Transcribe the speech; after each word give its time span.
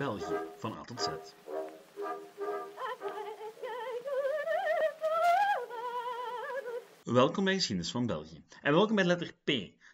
België 0.00 0.40
van 0.56 0.72
A 0.72 0.80
tot 0.80 1.00
Z. 1.00 1.08
Welkom 7.04 7.44
bij 7.44 7.54
Geschiedenis 7.54 7.90
van 7.90 8.06
België. 8.06 8.44
En 8.62 8.72
welkom 8.72 8.96
bij 8.96 9.04
letter 9.04 9.32
P. 9.44 9.46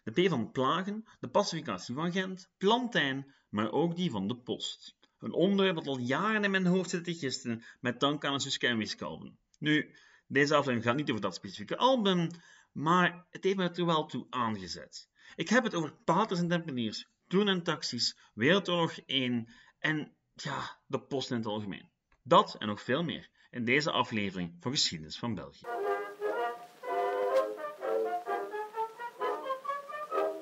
De 0.03 0.11
P 0.11 0.29
van 0.29 0.51
plagen, 0.51 1.05
de 1.19 1.27
pacificatie 1.27 1.95
van 1.95 2.11
Gent, 2.11 2.49
plantijn, 2.57 3.33
maar 3.49 3.71
ook 3.71 3.95
die 3.95 4.11
van 4.11 4.27
de 4.27 4.35
post. 4.35 4.97
Een 5.19 5.33
onderwerp 5.33 5.75
dat 5.75 5.87
al 5.87 5.99
jaren 5.99 6.43
in 6.43 6.51
mijn 6.51 6.65
hoofd 6.65 6.89
zit 6.89 7.03
te 7.03 7.13
gisten 7.13 7.63
met 7.79 7.99
dank 7.99 8.25
aan 8.25 8.33
een 8.33 8.39
Suske 8.39 8.67
en. 8.67 9.37
Nu, 9.59 9.95
deze 10.27 10.53
aflevering 10.53 10.83
gaat 10.83 10.95
niet 10.95 11.09
over 11.09 11.21
dat 11.21 11.35
specifieke 11.35 11.77
album, 11.77 12.29
maar 12.71 13.25
het 13.29 13.43
heeft 13.43 13.57
me 13.57 13.69
er 13.69 13.85
wel 13.85 14.05
toe 14.05 14.27
aangezet. 14.29 15.09
Ik 15.35 15.49
heb 15.49 15.63
het 15.63 15.75
over 15.75 15.93
paters 15.93 16.39
en 16.39 16.47
tempeliers, 16.47 17.07
toen 17.27 17.47
en 17.47 17.63
taxis, 17.63 18.17
Wereldoorlog 18.33 18.99
1 19.05 19.47
en 19.79 20.15
ja, 20.33 20.77
de 20.85 20.99
post 20.99 21.31
in 21.31 21.37
het 21.37 21.45
algemeen. 21.45 21.89
Dat 22.23 22.55
en 22.59 22.67
nog 22.67 22.81
veel 22.81 23.03
meer 23.03 23.29
in 23.49 23.65
deze 23.65 23.91
aflevering 23.91 24.57
van 24.59 24.71
Geschiedenis 24.71 25.19
van 25.19 25.35
België. 25.35 25.65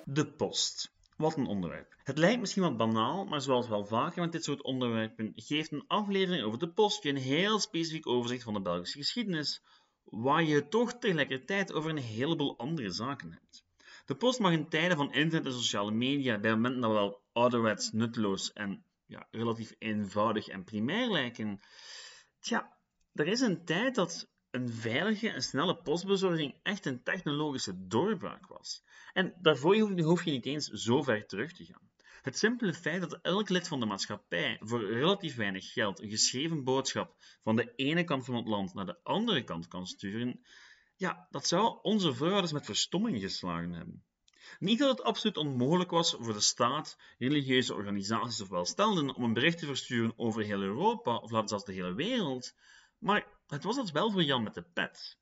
De 0.03 0.34
post. 0.38 0.93
Wat 1.17 1.38
een 1.38 1.45
onderwerp. 1.45 1.95
Het 2.03 2.17
lijkt 2.17 2.40
misschien 2.40 2.62
wat 2.62 2.77
banaal, 2.77 3.26
maar 3.26 3.41
zoals 3.41 3.67
wel 3.67 3.85
vaker 3.85 4.21
met 4.21 4.31
dit 4.31 4.43
soort 4.43 4.63
onderwerpen 4.63 5.31
geeft 5.35 5.71
een 5.71 5.88
aflevering 5.88 6.43
over 6.43 6.59
de 6.59 6.70
post 6.70 7.04
je 7.04 7.09
een 7.09 7.15
heel 7.15 7.59
specifiek 7.59 8.07
overzicht 8.07 8.43
van 8.43 8.54
de 8.54 8.62
Belgische 8.62 8.98
geschiedenis, 8.98 9.62
waar 10.04 10.43
je 10.43 10.67
toch 10.67 10.93
tegelijkertijd 10.93 11.73
over 11.73 11.90
een 11.90 11.98
heleboel 11.98 12.57
andere 12.57 12.90
zaken 12.90 13.31
hebt. 13.31 13.65
De 14.05 14.15
post 14.15 14.40
mag 14.40 14.52
in 14.52 14.70
tijden 14.70 14.98
van 14.98 15.13
internet 15.13 15.45
en 15.45 15.54
sociale 15.54 15.91
media 15.91 16.40
bij 16.40 16.55
momenten 16.55 16.90
wel 16.90 17.21
ouderwets, 17.34 17.91
nutteloos 17.91 18.54
en 18.54 18.85
ja, 19.05 19.27
relatief 19.31 19.75
eenvoudig 19.77 20.48
en 20.48 20.63
primair 20.63 21.09
lijken. 21.09 21.59
Tja, 22.39 22.77
er 23.13 23.27
is 23.27 23.39
een 23.39 23.65
tijd 23.65 23.95
dat 23.95 24.29
een 24.51 24.70
veilige 24.70 25.29
en 25.29 25.41
snelle 25.41 25.81
postbezorging 25.81 26.59
echt 26.63 26.85
een 26.85 27.03
technologische 27.03 27.87
doorbraak 27.87 28.48
was. 28.48 28.83
En 29.13 29.33
daarvoor 29.41 29.77
hoef 29.77 30.23
je 30.23 30.31
niet 30.31 30.45
eens 30.45 30.67
zo 30.67 31.01
ver 31.01 31.26
terug 31.26 31.53
te 31.53 31.65
gaan. 31.65 31.89
Het 32.21 32.37
simpele 32.37 32.73
feit 32.73 33.01
dat 33.01 33.20
elk 33.21 33.49
lid 33.49 33.67
van 33.67 33.79
de 33.79 33.85
maatschappij 33.85 34.57
voor 34.59 34.85
relatief 34.85 35.35
weinig 35.35 35.71
geld 35.71 36.01
een 36.01 36.09
geschreven 36.09 36.63
boodschap 36.63 37.15
van 37.43 37.55
de 37.55 37.73
ene 37.76 38.03
kant 38.03 38.26
van 38.26 38.35
het 38.35 38.48
land 38.48 38.73
naar 38.73 38.85
de 38.85 38.99
andere 39.03 39.43
kant 39.43 39.67
kan 39.67 39.85
sturen, 39.85 40.39
ja, 40.95 41.27
dat 41.29 41.48
zou 41.48 41.79
onze 41.81 42.13
voorouders 42.13 42.51
met 42.51 42.65
verstomming 42.65 43.21
geslagen 43.21 43.71
hebben. 43.71 44.05
Niet 44.60 44.79
dat 44.79 44.90
het 44.90 45.04
absoluut 45.04 45.38
onmogelijk 45.38 45.91
was 45.91 46.15
voor 46.20 46.34
de 46.34 46.40
staat, 46.40 46.98
religieuze 47.18 47.74
organisaties 47.74 48.41
of 48.41 48.49
welstelden 48.49 49.15
om 49.15 49.24
een 49.24 49.34
bericht 49.34 49.57
te 49.57 49.65
versturen 49.65 50.13
over 50.15 50.43
heel 50.43 50.62
Europa 50.62 51.15
of 51.18 51.32
laten 51.32 51.48
zelfs 51.48 51.65
de 51.65 51.74
hele 51.74 51.93
wereld, 51.93 52.55
maar 52.98 53.27
het 53.48 53.63
was 53.63 53.76
dat 53.76 53.91
wel 53.91 54.12
voor 54.12 54.23
Jan 54.23 54.43
met 54.43 54.54
de 54.54 54.63
pet. 54.73 55.18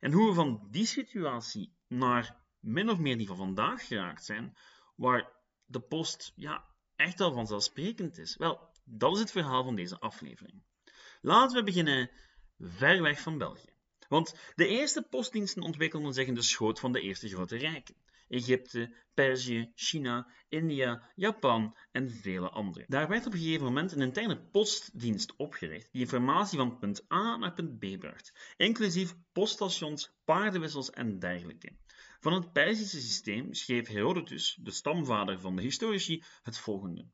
En 0.00 0.12
hoe 0.12 0.28
we 0.28 0.34
van 0.34 0.68
die 0.70 0.86
situatie 0.86 1.76
naar 1.88 2.36
min 2.60 2.90
of 2.90 2.98
meer 2.98 3.18
die 3.18 3.26
van 3.26 3.36
vandaag 3.36 3.86
geraakt 3.86 4.24
zijn, 4.24 4.56
waar 4.96 5.32
de 5.64 5.80
post 5.80 6.32
ja, 6.36 6.64
echt 6.96 7.20
al 7.20 7.32
vanzelfsprekend 7.32 8.18
is, 8.18 8.36
wel, 8.36 8.70
dat 8.84 9.14
is 9.14 9.20
het 9.20 9.30
verhaal 9.30 9.64
van 9.64 9.74
deze 9.74 9.98
aflevering. 9.98 10.62
Laten 11.20 11.56
we 11.56 11.62
beginnen 11.62 12.10
ver 12.58 13.02
weg 13.02 13.20
van 13.20 13.38
België. 13.38 13.74
Want 14.08 14.34
de 14.54 14.66
eerste 14.66 15.02
postdiensten 15.02 15.62
ontwikkelden 15.62 16.14
zich 16.14 16.26
in 16.26 16.34
de 16.34 16.42
schoot 16.42 16.80
van 16.80 16.92
de 16.92 17.00
eerste 17.00 17.28
grote 17.28 17.56
rijken. 17.56 17.94
Egypte, 18.28 18.94
Perzië, 19.14 19.72
China, 19.74 20.26
India, 20.48 21.10
Japan 21.14 21.76
en 21.92 22.10
vele 22.10 22.48
andere. 22.48 22.84
Daar 22.88 23.08
werd 23.08 23.26
op 23.26 23.32
een 23.32 23.38
gegeven 23.38 23.64
moment 23.64 23.92
een 23.92 24.00
interne 24.00 24.40
postdienst 24.50 25.36
opgericht 25.36 25.92
die 25.92 26.00
informatie 26.00 26.58
van 26.58 26.78
punt 26.78 27.12
A 27.12 27.36
naar 27.36 27.52
punt 27.52 27.78
B 27.78 27.98
bracht, 27.98 28.54
inclusief 28.56 29.14
poststations, 29.32 30.10
paardenwissels 30.24 30.90
en 30.90 31.18
dergelijke. 31.18 31.76
Van 32.20 32.32
het 32.32 32.52
Perzische 32.52 33.00
systeem 33.00 33.54
schreef 33.54 33.88
Herodotus, 33.88 34.58
de 34.62 34.70
stamvader 34.70 35.40
van 35.40 35.56
de 35.56 35.62
historici, 35.62 36.22
het 36.42 36.58
volgende. 36.58 37.06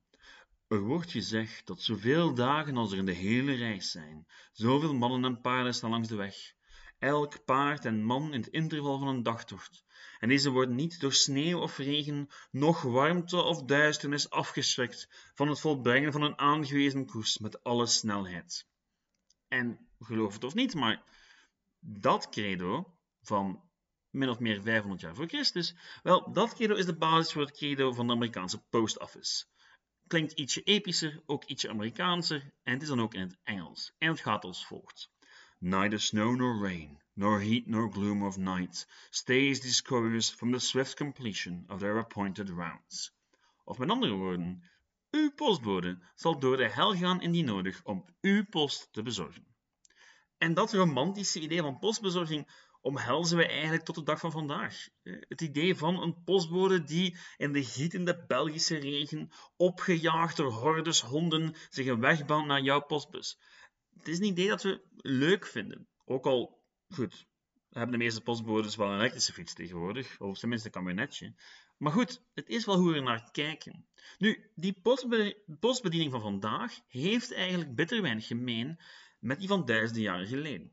Er 0.69 0.81
wordt 0.81 1.11
gezegd 1.11 1.67
dat 1.67 1.83
zoveel 1.83 2.35
dagen 2.35 2.77
als 2.77 2.93
er 2.93 2.99
in 2.99 3.07
de 3.07 3.13
hele 3.13 3.55
reis 3.55 3.91
zijn, 3.91 4.27
zoveel 4.53 4.95
mannen 4.95 5.25
en 5.25 5.41
paarden 5.41 5.75
staan 5.75 5.91
langs 5.91 6.09
de 6.09 6.17
weg, 6.17 6.55
elk 7.03 7.45
paard 7.45 7.85
en 7.85 8.05
man 8.05 8.33
in 8.33 8.41
het 8.41 8.51
interval 8.51 8.99
van 8.99 9.09
een 9.09 9.23
dagtocht, 9.23 9.85
en 10.19 10.29
deze 10.29 10.51
worden 10.51 10.75
niet 10.75 11.01
door 11.01 11.13
sneeuw 11.13 11.61
of 11.61 11.77
regen, 11.77 12.29
noch 12.51 12.83
warmte 12.83 13.43
of 13.43 13.63
duisternis 13.63 14.31
afgeschrikt 14.31 15.09
van 15.35 15.49
het 15.49 15.61
volbrengen 15.61 16.13
van 16.13 16.23
een 16.23 16.39
aangewezen 16.39 17.07
koers 17.07 17.39
met 17.39 17.63
alle 17.65 17.87
snelheid. 17.87 18.67
En 19.49 19.89
geloof 19.99 20.33
het 20.33 20.45
of 20.45 20.55
niet, 20.55 20.75
maar 20.75 21.03
dat 21.79 22.29
credo 22.29 22.95
van 23.23 23.63
min 24.11 24.29
of 24.29 24.39
meer 24.39 24.63
500 24.63 25.01
jaar 25.01 25.15
voor 25.15 25.29
Christus, 25.29 25.75
wel, 26.03 26.33
dat 26.33 26.55
credo 26.55 26.75
is 26.75 26.87
de 26.87 26.97
basis 26.97 27.33
voor 27.33 27.43
het 27.43 27.57
credo 27.57 27.93
van 27.93 28.07
de 28.07 28.13
Amerikaanse 28.13 28.63
Post 28.63 28.99
Office. 28.99 29.45
Klinkt 30.07 30.33
ietsje 30.33 30.63
epischer, 30.63 31.23
ook 31.27 31.45
ietsje 31.45 31.69
Amerikaanser, 31.69 32.53
en 32.63 32.73
het 32.73 32.83
is 32.83 32.89
dan 32.89 33.01
ook 33.01 33.15
in 33.15 33.21
het 33.21 33.39
Engels. 33.43 33.95
En 33.99 34.09
het 34.09 34.21
gaat 34.21 34.45
als 34.45 34.67
volgt. 34.67 35.12
Neither 35.65 36.01
snow 36.01 36.35
nor 36.35 36.59
rain, 36.59 36.99
nor 37.15 37.41
heat 37.41 37.69
nor 37.69 37.89
gloom 37.89 38.25
of 38.25 38.37
night, 38.37 38.85
stays 39.11 39.61
these 39.61 39.81
couriers 39.81 40.29
from 40.29 40.51
the 40.51 40.59
swift 40.59 40.97
completion 40.97 41.67
of 41.69 41.79
their 41.79 41.99
appointed 41.99 42.51
rounds. 42.51 43.13
Of 43.65 43.79
met 43.79 43.91
andere 43.91 44.15
woorden, 44.15 44.63
uw 45.11 45.31
postbode 45.31 45.99
zal 46.15 46.39
door 46.39 46.57
de 46.57 46.69
hel 46.69 46.95
gaan 46.95 47.23
indien 47.23 47.45
nodig 47.45 47.81
om 47.85 48.05
uw 48.21 48.45
post 48.45 48.89
te 48.93 49.03
bezorgen. 49.03 49.47
En 50.39 50.55
dat 50.55 50.73
romantische 50.73 51.41
idee 51.41 51.61
van 51.61 51.79
postbezorging 51.79 52.49
omhelzen 52.81 53.37
we 53.37 53.47
eigenlijk 53.47 53.85
tot 53.85 53.95
de 53.95 54.03
dag 54.03 54.19
van 54.21 54.31
vandaag. 54.31 54.89
Het 55.03 55.41
idee 55.41 55.77
van 55.77 56.03
een 56.03 56.23
postbode 56.25 56.85
die 56.85 57.17
in 57.37 57.53
de 57.53 57.65
gietende 57.65 58.25
Belgische 58.27 58.77
regen, 58.77 59.31
opgejaagd 59.57 60.37
door 60.37 60.53
hordes 60.53 61.01
honden, 61.01 61.55
zich 61.71 61.87
een 61.87 62.01
weg 62.01 62.25
baant 62.25 62.47
naar 62.47 62.63
jouw 62.63 62.81
postbus 62.81 63.39
het 63.99 64.09
is 64.09 64.19
een 64.19 64.25
idee 64.25 64.49
dat 64.49 64.63
we 64.63 64.81
leuk 64.97 65.47
vinden. 65.47 65.87
Ook 66.05 66.27
al, 66.27 66.63
goed, 66.89 67.27
hebben 67.71 67.99
de 67.99 68.05
meeste 68.05 68.21
postbodes 68.21 68.77
wel 68.77 68.89
een 68.89 68.99
elektrische 68.99 69.33
fiets 69.33 69.55
tegenwoordig, 69.55 70.21
of 70.21 70.39
tenminste 70.39 70.67
een 70.67 70.73
kabinetje. 70.73 71.35
Maar 71.79 71.93
goed, 71.93 72.23
het 72.35 72.49
is 72.49 72.65
wel 72.65 72.77
hoe 72.77 72.91
we 72.91 72.97
er 72.97 73.03
naar 73.03 73.31
kijken. 73.33 73.87
Nu, 74.19 74.51
die 74.55 74.81
postbediening 75.61 76.11
van 76.11 76.21
vandaag 76.21 76.81
heeft 76.89 77.33
eigenlijk 77.33 77.75
bitter 77.75 78.03
weinig 78.03 78.27
gemeen 78.27 78.81
met 79.19 79.39
die 79.39 79.49
van 79.49 79.65
duizenden 79.65 80.03
jaren 80.03 80.27
geleden. 80.27 80.73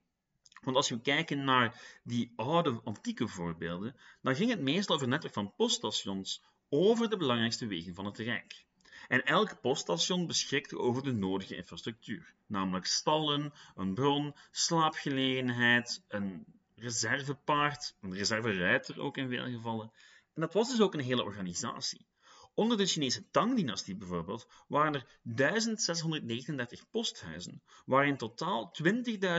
Want 0.61 0.75
als 0.75 0.89
we 0.89 1.01
kijken 1.01 1.43
naar 1.43 1.99
die 2.03 2.33
oude, 2.35 2.81
antieke 2.83 3.27
voorbeelden, 3.27 3.95
dan 4.21 4.35
ging 4.35 4.49
het 4.49 4.61
meestal 4.61 4.95
over 4.95 5.07
netwerk 5.07 5.33
van 5.33 5.55
poststations 5.55 6.43
over 6.69 7.09
de 7.09 7.17
belangrijkste 7.17 7.67
wegen 7.67 7.95
van 7.95 8.05
het 8.05 8.17
Rijk. 8.17 8.65
En 9.09 9.23
elk 9.23 9.61
poststation 9.61 10.27
beschikte 10.27 10.77
over 10.77 11.03
de 11.03 11.11
nodige 11.11 11.55
infrastructuur, 11.55 12.33
namelijk 12.47 12.85
stallen, 12.85 13.53
een 13.75 13.93
bron, 13.93 14.35
slaapgelegenheid, 14.51 16.03
een 16.07 16.45
reservepaard, 16.75 17.95
een 18.01 18.13
reserveruiter 18.13 18.99
ook 18.99 19.17
in 19.17 19.29
veel 19.29 19.45
gevallen. 19.45 19.91
En 20.33 20.41
dat 20.41 20.53
was 20.53 20.69
dus 20.69 20.81
ook 20.81 20.93
een 20.93 20.99
hele 20.99 21.23
organisatie. 21.23 22.05
Onder 22.53 22.77
de 22.77 22.85
Chinese 22.85 23.29
Tang-dynastie 23.31 23.95
bijvoorbeeld 23.95 24.47
waren 24.67 24.93
er 24.93 25.19
1639 25.21 26.89
posthuizen, 26.89 27.61
waar 27.85 28.07
in 28.07 28.17
totaal 28.17 28.75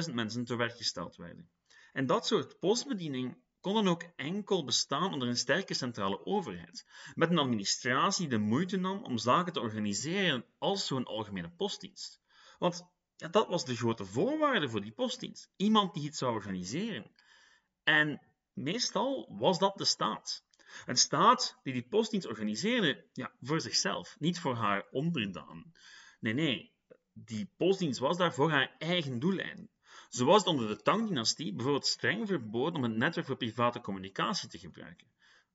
20.000 0.08 0.14
mensen 0.14 0.44
te 0.44 0.56
werk 0.56 0.76
gesteld 0.76 1.16
werden. 1.16 1.50
En 1.92 2.06
dat 2.06 2.26
soort 2.26 2.58
postbediening 2.58 3.36
kon 3.60 3.74
dan 3.74 3.88
ook 3.88 4.04
enkel 4.16 4.64
bestaan 4.64 5.12
onder 5.12 5.28
een 5.28 5.36
sterke 5.36 5.74
centrale 5.74 6.26
overheid, 6.26 6.86
met 7.14 7.30
een 7.30 7.38
administratie 7.38 8.28
die 8.28 8.38
de 8.38 8.44
moeite 8.44 8.76
nam 8.76 9.04
om 9.04 9.18
zaken 9.18 9.52
te 9.52 9.60
organiseren 9.60 10.44
als 10.58 10.86
zo'n 10.86 11.04
algemene 11.04 11.50
postdienst. 11.50 12.20
Want 12.58 12.86
dat 13.16 13.48
was 13.48 13.64
de 13.64 13.76
grote 13.76 14.04
voorwaarde 14.04 14.68
voor 14.68 14.80
die 14.80 14.92
postdienst. 14.92 15.50
Iemand 15.56 15.94
die 15.94 16.04
het 16.04 16.16
zou 16.16 16.32
organiseren. 16.34 17.10
En 17.84 18.20
meestal 18.52 19.36
was 19.38 19.58
dat 19.58 19.78
de 19.78 19.84
staat. 19.84 20.44
Een 20.86 20.96
staat 20.96 21.58
die 21.62 21.72
die 21.72 21.88
postdienst 21.88 22.26
organiseerde 22.26 23.04
ja, 23.12 23.32
voor 23.40 23.60
zichzelf, 23.60 24.16
niet 24.18 24.40
voor 24.40 24.54
haar 24.54 24.86
onderdanen. 24.90 25.72
Nee, 26.20 26.34
nee, 26.34 26.72
die 27.12 27.52
postdienst 27.56 27.98
was 27.98 28.16
daar 28.16 28.34
voor 28.34 28.50
haar 28.50 28.74
eigen 28.78 29.18
doeleinden. 29.18 29.70
Zo 30.10 30.24
was 30.24 30.38
het 30.38 30.46
onder 30.46 30.68
de 30.68 30.82
Tang-dynastie 30.82 31.52
bijvoorbeeld 31.52 31.86
streng 31.86 32.26
verboden 32.26 32.74
om 32.74 32.82
het 32.82 32.96
netwerk 32.96 33.26
voor 33.26 33.36
private 33.36 33.80
communicatie 33.80 34.48
te 34.48 34.58
gebruiken. 34.58 35.06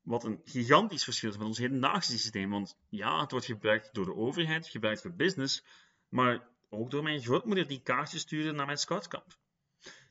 Wat 0.01 0.23
een 0.23 0.41
gigantisch 0.45 1.03
verschil 1.03 1.29
is 1.29 1.37
met 1.37 1.47
ons 1.47 1.57
hedendaagse 1.57 2.11
systeem, 2.11 2.49
want 2.49 2.77
ja, 2.89 3.21
het 3.21 3.31
wordt 3.31 3.45
gebruikt 3.45 3.93
door 3.93 4.05
de 4.05 4.15
overheid, 4.15 4.67
gebruikt 4.67 5.01
voor 5.01 5.13
business, 5.13 5.63
maar 6.09 6.47
ook 6.69 6.91
door 6.91 7.03
mijn 7.03 7.21
grootmoeder 7.21 7.67
die 7.67 7.81
kaartjes 7.81 8.21
stuurde 8.21 8.51
naar 8.51 8.65
mijn 8.65 8.77
scoutkamp. 8.77 9.37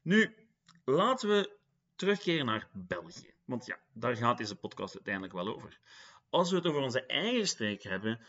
Nu, 0.02 0.34
laten 0.84 1.28
we 1.28 1.56
terugkeren 1.96 2.46
naar 2.46 2.68
België, 2.72 3.34
want 3.44 3.66
ja, 3.66 3.78
daar 3.92 4.16
gaat 4.16 4.38
deze 4.38 4.56
podcast 4.56 4.94
uiteindelijk 4.94 5.34
wel 5.34 5.54
over. 5.54 5.78
Als 6.28 6.50
we 6.50 6.56
het 6.56 6.66
over 6.66 6.80
onze 6.80 7.06
eigen 7.06 7.48
streek 7.48 7.82
hebben, 7.82 8.20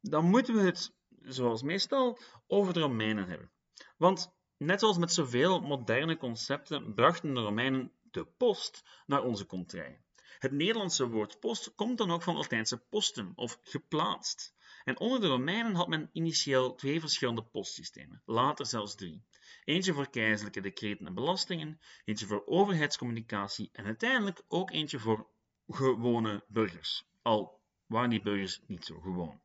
dan 0.00 0.24
moeten 0.24 0.54
we 0.54 0.60
het 0.60 0.94
zoals 1.20 1.62
meestal, 1.62 2.18
over 2.46 2.72
de 2.72 2.80
Romeinen 2.80 3.28
hebben. 3.28 3.50
Want 3.96 4.32
net 4.64 4.80
zoals 4.80 4.98
met 4.98 5.12
zoveel 5.12 5.60
moderne 5.60 6.16
concepten 6.16 6.94
brachten 6.94 7.34
de 7.34 7.40
Romeinen 7.40 7.92
de 8.10 8.24
post 8.24 8.84
naar 9.06 9.22
onze 9.22 9.46
contrij. 9.46 10.00
Het 10.38 10.52
Nederlandse 10.52 11.08
woord 11.08 11.40
post 11.40 11.74
komt 11.74 11.98
dan 11.98 12.10
ook 12.10 12.22
van 12.22 12.34
het 12.34 12.42
Latijnse 12.42 12.78
postum 12.78 13.32
of 13.34 13.58
geplaatst. 13.62 14.54
En 14.84 14.98
onder 14.98 15.20
de 15.20 15.26
Romeinen 15.26 15.74
had 15.74 15.88
men 15.88 16.10
initieel 16.12 16.74
twee 16.74 17.00
verschillende 17.00 17.42
postsystemen, 17.42 18.22
later 18.24 18.66
zelfs 18.66 18.94
drie. 18.94 19.24
Eentje 19.64 19.92
voor 19.92 20.10
keizerlijke 20.10 20.60
decreten 20.60 21.06
en 21.06 21.14
belastingen, 21.14 21.80
eentje 22.04 22.26
voor 22.26 22.46
overheidscommunicatie 22.46 23.70
en 23.72 23.84
uiteindelijk 23.84 24.42
ook 24.48 24.70
eentje 24.70 24.98
voor 24.98 25.26
gewone 25.68 26.44
burgers. 26.48 27.04
Al 27.22 27.60
waren 27.86 28.10
die 28.10 28.22
burgers 28.22 28.60
niet 28.66 28.84
zo 28.84 29.00
gewoon. 29.00 29.40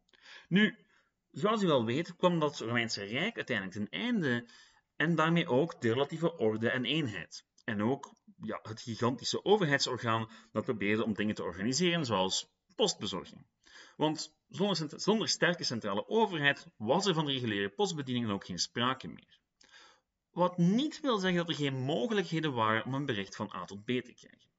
Nu, 0.48 0.78
zoals 1.32 1.62
u 1.62 1.68
wel 1.68 1.86
weet, 1.86 2.16
kwam 2.16 2.40
dat 2.40 2.60
Romeinse 2.60 3.04
Rijk 3.04 3.36
uiteindelijk 3.36 3.78
ten 3.78 4.00
einde 4.00 4.50
en 5.00 5.16
daarmee 5.16 5.48
ook 5.48 5.82
de 5.82 5.94
relatieve 5.94 6.38
orde 6.38 6.70
en 6.70 6.86
eenheid. 6.86 7.46
En 7.64 7.84
ook 7.84 8.16
ja, 8.42 8.60
het 8.62 8.82
gigantische 8.82 9.46
overheidsorgaan 9.46 10.30
dat 10.52 10.64
probeerde 10.64 11.04
om 11.04 11.14
dingen 11.14 11.36
te 11.36 11.44
organiseren, 11.44 12.06
zoals 12.06 12.50
postbezorging. 12.76 13.46
Want 13.96 14.36
zonder, 14.48 15.00
zonder 15.00 15.28
sterke 15.28 15.64
centrale 15.64 16.08
overheid 16.08 16.68
was 16.78 17.06
er 17.06 17.14
van 17.14 17.28
reguliere 17.28 17.70
postbedieningen 17.70 18.30
ook 18.30 18.46
geen 18.46 18.60
sprake 18.60 19.08
meer. 19.08 19.40
Wat 20.32 20.58
niet 20.58 21.00
wil 21.00 21.18
zeggen 21.18 21.40
dat 21.40 21.50
er 21.50 21.56
geen 21.56 21.80
mogelijkheden 21.80 22.54
waren 22.54 22.86
om 22.86 22.94
een 22.94 23.06
bericht 23.06 23.36
van 23.36 23.52
A 23.56 23.66
tot 23.66 23.84
B 23.84 23.88
te 23.88 24.14
krijgen. 24.14 24.50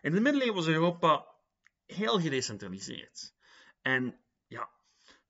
In 0.00 0.12
de 0.12 0.20
middeleeuwen 0.20 0.54
was 0.54 0.66
Europa 0.66 1.26
heel 1.86 2.20
gedecentraliseerd. 2.20 3.34
En 3.82 4.20
ja, 4.46 4.70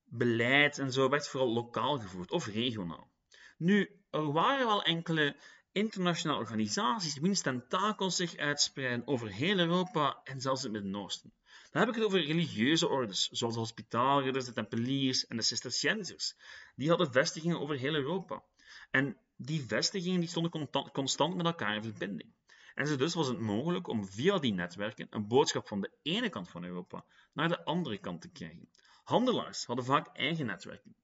beleid 0.03 0.77
en 0.79 0.91
zo 0.91 1.09
werd 1.09 1.27
vooral 1.27 1.53
lokaal 1.53 1.99
gevoerd 1.99 2.31
of 2.31 2.45
regionaal. 2.45 3.11
Nu, 3.57 4.02
er 4.13 4.31
waren 4.31 4.65
wel 4.65 4.83
enkele 4.83 5.35
internationale 5.71 6.39
organisaties 6.39 7.19
wiens 7.19 7.41
tentakels 7.41 8.15
zich 8.15 8.37
uitspreiden 8.37 9.07
over 9.07 9.31
heel 9.31 9.59
Europa 9.59 10.21
en 10.23 10.41
zelfs 10.41 10.63
het 10.63 10.71
Midden-Oosten. 10.71 11.33
Dan 11.71 11.81
heb 11.81 11.89
ik 11.89 11.95
het 11.95 12.05
over 12.05 12.25
religieuze 12.25 12.87
ordes, 12.87 13.27
zoals 13.27 13.53
de 13.53 13.59
hospitaalridders, 13.59 14.45
de 14.45 14.53
tempeliers 14.53 15.27
en 15.27 15.37
de 15.37 15.43
cisterciënsers. 15.43 16.35
Die 16.75 16.89
hadden 16.89 17.11
vestigingen 17.11 17.59
over 17.59 17.77
heel 17.77 17.93
Europa. 17.93 18.43
En 18.91 19.17
die 19.35 19.65
vestigingen 19.67 20.19
die 20.19 20.29
stonden 20.29 20.69
constant 20.91 21.35
met 21.35 21.45
elkaar 21.45 21.75
in 21.75 21.83
verbinding. 21.83 22.33
En 22.75 22.97
dus 22.97 23.13
was 23.13 23.27
het 23.27 23.39
mogelijk 23.39 23.87
om 23.87 24.05
via 24.05 24.39
die 24.39 24.53
netwerken 24.53 25.07
een 25.09 25.27
boodschap 25.27 25.67
van 25.67 25.81
de 25.81 25.91
ene 26.01 26.29
kant 26.29 26.49
van 26.49 26.63
Europa 26.63 27.05
naar 27.33 27.47
de 27.47 27.63
andere 27.65 27.97
kant 27.97 28.21
te 28.21 28.29
krijgen. 28.29 28.69
Handelaars 29.03 29.65
hadden 29.65 29.85
vaak 29.85 30.17
eigen 30.17 30.45
netwerken. 30.45 30.95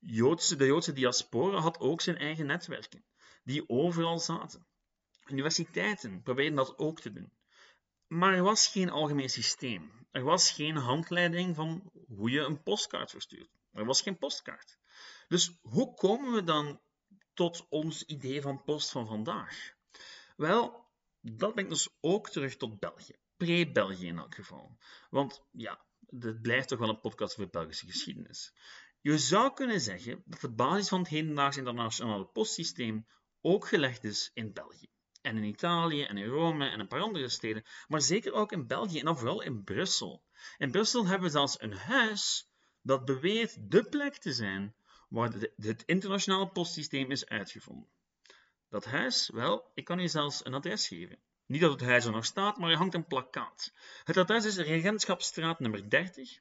Joodse, 0.00 0.56
de 0.56 0.66
Joodse 0.66 0.92
diaspora 0.92 1.58
had 1.58 1.78
ook 1.78 2.00
zijn 2.00 2.18
eigen 2.18 2.46
netwerken, 2.46 3.04
die 3.44 3.68
overal 3.68 4.18
zaten. 4.18 4.66
Universiteiten 5.26 6.22
probeerden 6.22 6.54
dat 6.54 6.78
ook 6.78 7.00
te 7.00 7.12
doen. 7.12 7.32
Maar 8.06 8.34
er 8.34 8.42
was 8.42 8.66
geen 8.66 8.90
algemeen 8.90 9.30
systeem. 9.30 9.92
Er 10.10 10.22
was 10.22 10.50
geen 10.50 10.76
handleiding 10.76 11.56
van 11.56 11.90
hoe 12.08 12.30
je 12.30 12.40
een 12.40 12.62
postkaart 12.62 13.10
verstuurt. 13.10 13.50
Er 13.72 13.84
was 13.84 14.02
geen 14.02 14.18
postkaart. 14.18 14.78
Dus 15.28 15.58
hoe 15.62 15.94
komen 15.94 16.32
we 16.32 16.44
dan 16.44 16.80
tot 17.34 17.66
ons 17.68 18.04
idee 18.04 18.42
van 18.42 18.64
post 18.64 18.90
van 18.90 19.06
vandaag? 19.06 19.74
Wel, 20.36 20.86
dat 21.20 21.52
brengt 21.52 21.70
dus 21.70 21.88
ook 22.00 22.30
terug 22.30 22.56
tot 22.56 22.78
België. 22.78 23.16
Pre-België 23.36 24.06
in 24.06 24.18
elk 24.18 24.34
geval. 24.34 24.78
Want 25.10 25.42
ja, 25.50 25.84
dit 25.98 26.42
blijft 26.42 26.68
toch 26.68 26.78
wel 26.78 26.88
een 26.88 27.00
podcast 27.00 27.32
over 27.32 27.50
Belgische 27.50 27.86
geschiedenis. 27.86 28.52
Je 29.02 29.18
zou 29.18 29.54
kunnen 29.54 29.80
zeggen 29.80 30.22
dat 30.26 30.40
de 30.40 30.50
basis 30.50 30.88
van 30.88 30.98
het 30.98 31.08
hedendaags 31.08 31.56
internationale 31.56 32.24
postsysteem 32.24 33.06
ook 33.40 33.68
gelegd 33.68 34.04
is 34.04 34.30
in 34.34 34.52
België. 34.52 34.88
En 35.22 35.36
in 35.36 35.44
Italië 35.44 36.02
en 36.02 36.16
in 36.16 36.26
Rome 36.28 36.68
en 36.68 36.80
een 36.80 36.88
paar 36.88 37.00
andere 37.00 37.28
steden, 37.28 37.64
maar 37.88 38.00
zeker 38.00 38.32
ook 38.32 38.52
in 38.52 38.66
België 38.66 38.98
en 38.98 39.04
dan 39.04 39.18
vooral 39.18 39.42
in 39.42 39.64
Brussel. 39.64 40.22
In 40.58 40.70
Brussel 40.70 41.06
hebben 41.06 41.26
we 41.26 41.32
zelfs 41.32 41.60
een 41.60 41.72
huis 41.72 42.48
dat 42.82 43.04
beweert 43.04 43.70
de 43.70 43.84
plek 43.84 44.16
te 44.16 44.32
zijn 44.32 44.74
waar 45.08 45.32
het 45.56 45.82
internationale 45.84 46.48
postsysteem 46.48 47.10
is 47.10 47.26
uitgevonden. 47.26 47.88
Dat 48.68 48.84
huis, 48.84 49.30
wel, 49.32 49.70
ik 49.74 49.84
kan 49.84 49.98
u 49.98 50.08
zelfs 50.08 50.44
een 50.44 50.54
adres 50.54 50.88
geven. 50.88 51.18
Niet 51.46 51.60
dat 51.60 51.70
het 51.70 51.80
huis 51.80 52.04
er 52.04 52.12
nog 52.12 52.24
staat, 52.24 52.58
maar 52.58 52.70
er 52.70 52.76
hangt 52.76 52.94
een 52.94 53.06
plakkaat. 53.06 53.72
Het 54.04 54.16
adres 54.16 54.44
is 54.44 54.56
Regentschapstraat 54.56 55.60
nummer 55.60 55.90
30, 55.90 56.38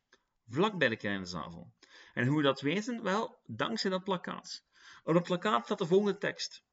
vlak 0.47 0.77
bij 0.77 0.89
de 0.89 0.97
Krijnzavel. 0.97 1.73
En 2.19 2.27
hoe 2.27 2.37
we 2.37 2.43
dat 2.43 2.61
weten? 2.61 3.03
Wel, 3.03 3.41
dankzij 3.45 3.89
dat 3.89 4.03
plakkaat. 4.03 4.63
Op 5.03 5.13
het 5.13 5.23
plakkaat 5.23 5.65
staat 5.65 5.77
de 5.77 5.85
volgende 5.85 6.17
tekst. 6.17 6.63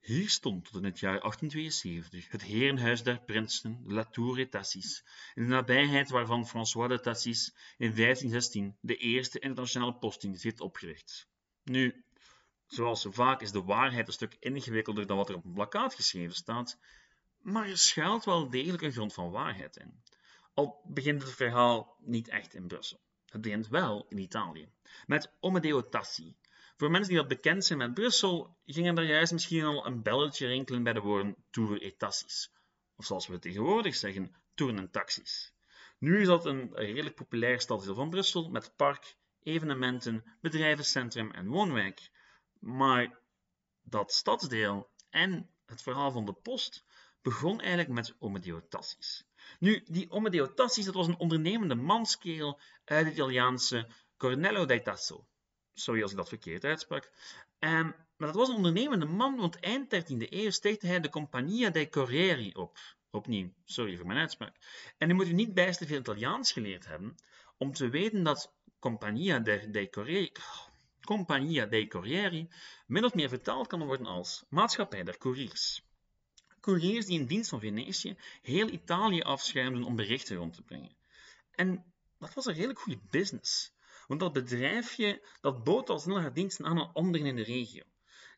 Hier 0.00 0.28
stond 0.28 0.64
tot 0.64 0.74
in 0.74 0.84
het 0.84 0.98
jaar 0.98 1.20
1872 1.20 2.30
het 2.30 2.42
herenhuis 2.42 3.02
der 3.02 3.20
prinsen, 3.20 3.80
de 3.84 3.94
La 3.94 4.04
Tour 4.04 4.38
et 4.38 4.50
Tassis, 4.50 5.04
in 5.34 5.42
de 5.42 5.48
nabijheid 5.48 6.10
waarvan 6.10 6.46
François 6.46 6.88
de 6.88 7.00
Tassis 7.00 7.54
in 7.76 7.94
1516 7.94 8.76
de 8.80 8.96
eerste 8.96 9.38
internationale 9.38 9.94
postdienst 9.94 10.42
heeft 10.42 10.60
opgericht. 10.60 11.28
Nu, 11.64 12.04
zoals 12.66 13.00
zo 13.00 13.10
vaak 13.10 13.40
is 13.40 13.52
de 13.52 13.62
waarheid 13.62 14.06
een 14.06 14.12
stuk 14.12 14.36
ingewikkelder 14.38 15.06
dan 15.06 15.16
wat 15.16 15.28
er 15.28 15.34
op 15.34 15.44
een 15.44 15.52
plakkaat 15.52 15.94
geschreven 15.94 16.34
staat, 16.34 16.78
maar 17.38 17.68
er 17.68 17.78
schuilt 17.78 18.24
wel 18.24 18.50
degelijk 18.50 18.82
een 18.82 18.92
grond 18.92 19.12
van 19.12 19.30
waarheid 19.30 19.76
in. 19.76 20.02
Al 20.54 20.80
begint 20.84 21.22
het 21.22 21.32
verhaal 21.32 21.96
niet 22.00 22.28
echt 22.28 22.54
in 22.54 22.66
Brussel. 22.66 23.00
Het 23.28 23.40
begint 23.40 23.68
wel 23.68 24.06
in 24.08 24.18
Italië, 24.18 24.68
met 25.06 25.32
Omedeo 25.40 25.88
Tassi. 25.88 26.36
Voor 26.76 26.90
mensen 26.90 27.08
die 27.08 27.18
wat 27.18 27.28
bekend 27.28 27.64
zijn 27.64 27.78
met 27.78 27.94
Brussel, 27.94 28.56
gingen 28.64 28.98
er 28.98 29.04
juist 29.04 29.32
misschien 29.32 29.64
al 29.64 29.86
een 29.86 30.02
belletje 30.02 30.46
rinkelen 30.46 30.82
bij 30.82 30.92
de 30.92 31.00
woorden 31.00 31.36
tour 31.50 31.82
et 31.82 31.98
tassis. 31.98 32.52
Of 32.96 33.04
zoals 33.04 33.26
we 33.26 33.38
tegenwoordig 33.38 33.94
zeggen, 33.94 34.34
toeren 34.54 34.78
en 34.78 34.90
taxis. 34.90 35.52
Nu 35.98 36.20
is 36.20 36.26
dat 36.26 36.46
een 36.46 36.74
redelijk 36.74 37.14
populair 37.14 37.60
stadsdeel 37.60 37.94
van 37.94 38.10
Brussel, 38.10 38.50
met 38.50 38.76
park, 38.76 39.16
evenementen, 39.42 40.24
bedrijvencentrum 40.40 41.30
en 41.30 41.48
woonwijk. 41.48 42.10
Maar 42.58 43.18
dat 43.82 44.12
stadsdeel 44.12 44.90
en 45.10 45.50
het 45.66 45.82
verhaal 45.82 46.10
van 46.10 46.24
de 46.24 46.32
post 46.32 46.84
begon 47.22 47.60
eigenlijk 47.60 47.90
met 47.90 48.14
Omedeo 48.18 48.68
Tassis. 48.68 49.27
Nu, 49.58 49.82
die 49.86 50.10
Omedeo 50.10 50.54
Tassis, 50.54 50.84
dat 50.84 50.94
was 50.94 51.06
een 51.06 51.18
ondernemende 51.18 51.74
manskerel 51.74 52.60
uit 52.84 53.04
het 53.04 53.14
Italiaanse 53.14 53.86
Cornello 54.16 54.64
dei 54.64 54.82
Tasso. 54.82 55.26
Sorry 55.74 56.02
als 56.02 56.10
ik 56.10 56.16
dat 56.16 56.28
verkeerd 56.28 56.64
uitsprak. 56.64 57.10
Um, 57.58 57.94
maar 58.16 58.28
dat 58.28 58.36
was 58.36 58.48
een 58.48 58.56
ondernemende 58.56 59.06
man, 59.06 59.36
want 59.36 59.60
eind 59.60 59.94
13e 59.94 60.28
eeuw 60.28 60.50
stichtte 60.50 60.86
hij 60.86 61.00
de 61.00 61.08
Compagnia 61.08 61.70
dei 61.70 61.88
Corrieri 61.88 62.52
op. 62.54 62.78
Opnieuw, 63.10 63.52
sorry 63.64 63.96
voor 63.96 64.06
mijn 64.06 64.18
uitspraak. 64.18 64.56
En 64.98 65.10
u 65.10 65.14
moet 65.14 65.28
u 65.28 65.32
niet 65.32 65.54
bijster 65.54 65.86
veel 65.86 65.98
Italiaans 65.98 66.52
geleerd 66.52 66.86
hebben 66.86 67.16
om 67.56 67.72
te 67.72 67.88
weten 67.88 68.22
dat 68.22 68.52
Compagnia 68.78 69.38
dei 69.38 69.90
Corrieri, 69.90 70.32
Compagnia 71.04 71.66
dei 71.66 71.88
Corrieri 71.88 72.48
min 72.86 73.04
of 73.04 73.14
meer 73.14 73.28
vertaald 73.28 73.66
kan 73.66 73.86
worden 73.86 74.06
als 74.06 74.44
Maatschappij 74.48 75.04
der 75.04 75.18
Couriers 75.18 75.87
couriers 76.68 77.06
die 77.06 77.18
in 77.18 77.26
dienst 77.26 77.50
van 77.50 77.60
Venetië 77.60 78.16
heel 78.42 78.68
Italië 78.68 79.20
afschermden 79.20 79.82
om 79.82 79.96
berichten 79.96 80.36
rond 80.36 80.54
te 80.54 80.62
brengen. 80.62 80.96
En 81.50 81.84
dat 82.18 82.34
was 82.34 82.46
een 82.46 82.54
redelijk 82.54 82.78
goede 82.78 83.00
business. 83.10 83.72
Want 84.06 84.20
dat 84.20 84.32
bedrijfje 84.32 85.26
dat 85.40 85.64
bood 85.64 85.90
al 85.90 85.98
snel 85.98 86.20
haar 86.20 86.32
diensten 86.32 86.64
aan 86.64 86.78
aan 86.78 86.92
anderen 86.92 87.26
in 87.26 87.36
de 87.36 87.42
regio. 87.42 87.82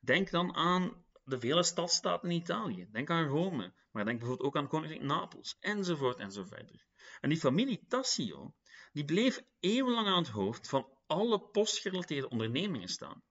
Denk 0.00 0.30
dan 0.30 0.54
aan 0.54 1.04
de 1.24 1.40
vele 1.40 1.62
stadstaten 1.62 2.30
in 2.30 2.36
Italië. 2.36 2.88
Denk 2.90 3.10
aan 3.10 3.26
Rome, 3.26 3.72
maar 3.92 4.04
denk 4.04 4.18
bijvoorbeeld 4.18 4.48
ook 4.48 4.56
aan 4.56 4.68
Koninkrijk 4.68 5.04
Napels, 5.04 5.56
enzovoort 5.60 6.18
enzovoort. 6.18 6.86
En 7.20 7.28
die 7.28 7.38
familie 7.38 7.84
Tassio, 7.88 8.54
die 8.92 9.04
bleef 9.04 9.42
eeuwenlang 9.60 10.06
aan 10.06 10.22
het 10.22 10.32
hoofd 10.32 10.68
van 10.68 10.86
alle 11.06 11.40
postgerelateerde 11.40 12.28
ondernemingen 12.28 12.88
staan. 12.88 13.22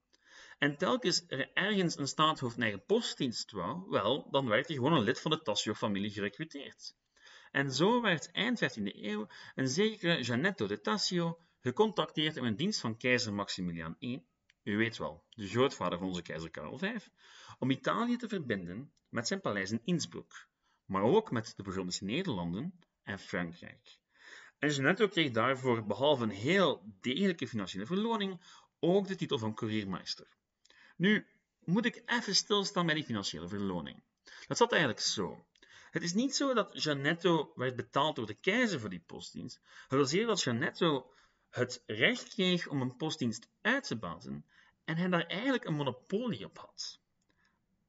En 0.59 0.77
telkens 0.77 1.23
er 1.27 1.51
ergens 1.53 1.97
een 1.97 2.07
staatshoofd 2.07 2.85
postdienst 2.85 3.51
wou, 3.51 3.89
wel, 3.89 4.29
dan 4.31 4.47
werd 4.47 4.67
hij 4.67 4.75
gewoon 4.75 4.93
een 4.93 5.03
lid 5.03 5.19
van 5.19 5.31
de 5.31 5.41
Tassio-familie 5.41 6.11
gerecruiteerd. 6.11 6.95
En 7.51 7.73
zo 7.73 8.01
werd 8.01 8.31
eind 8.31 8.63
15e 8.63 8.83
eeuw 8.83 9.27
een 9.55 9.67
zekere 9.67 10.23
Gianetto 10.23 10.67
de 10.67 10.81
Tassio 10.81 11.39
gecontacteerd 11.59 12.35
in 12.35 12.43
een 12.43 12.55
dienst 12.55 12.79
van 12.79 12.97
keizer 12.97 13.33
Maximiliaan 13.33 13.95
I, 13.99 14.25
u 14.63 14.77
weet 14.77 14.97
wel, 14.97 15.23
de 15.29 15.47
grootvader 15.47 15.97
van 15.97 16.07
onze 16.07 16.21
keizer 16.21 16.49
Karel 16.49 16.77
V, 16.77 17.07
om 17.59 17.71
Italië 17.71 18.17
te 18.17 18.27
verbinden 18.27 18.91
met 19.09 19.27
zijn 19.27 19.41
paleis 19.41 19.71
in 19.71 19.81
Innsbruck, 19.83 20.47
maar 20.85 21.03
ook 21.03 21.31
met 21.31 21.53
de 21.55 21.63
Burgondische 21.63 22.03
Nederlanden 22.03 22.79
en 23.03 23.19
Frankrijk. 23.19 23.97
En 24.57 24.71
Gianetto 24.71 25.07
kreeg 25.07 25.31
daarvoor, 25.31 25.85
behalve 25.85 26.23
een 26.23 26.29
heel 26.29 26.83
degelijke 27.01 27.47
financiële 27.47 27.85
verloning, 27.85 28.41
ook 28.79 29.07
de 29.07 29.15
titel 29.15 29.37
van 29.37 29.53
couriermeester. 29.53 30.37
Nu 30.99 31.25
moet 31.63 31.85
ik 31.85 32.03
even 32.05 32.35
stilstaan 32.35 32.85
bij 32.85 32.95
die 32.95 33.03
financiële 33.03 33.47
verloning. 33.47 34.03
Dat 34.47 34.57
zat 34.57 34.71
eigenlijk 34.71 35.01
zo. 35.01 35.45
Het 35.91 36.03
is 36.03 36.13
niet 36.13 36.35
zo 36.35 36.53
dat 36.53 36.83
Janetto 36.83 37.51
werd 37.55 37.75
betaald 37.75 38.15
door 38.15 38.25
de 38.25 38.33
keizer 38.33 38.79
voor 38.79 38.89
die 38.89 39.03
postdienst. 39.05 39.59
Het 39.87 39.99
was 39.99 40.11
eerder 40.11 40.27
dat 40.27 40.41
Janetto 40.41 41.13
het 41.49 41.83
recht 41.85 42.27
kreeg 42.27 42.67
om 42.67 42.81
een 42.81 42.95
postdienst 42.95 43.47
uit 43.61 43.83
te 43.83 43.95
baten 43.95 44.45
en 44.85 44.97
hij 44.97 45.09
daar 45.09 45.25
eigenlijk 45.25 45.65
een 45.65 45.75
monopolie 45.75 46.45
op 46.45 46.57
had. 46.57 46.99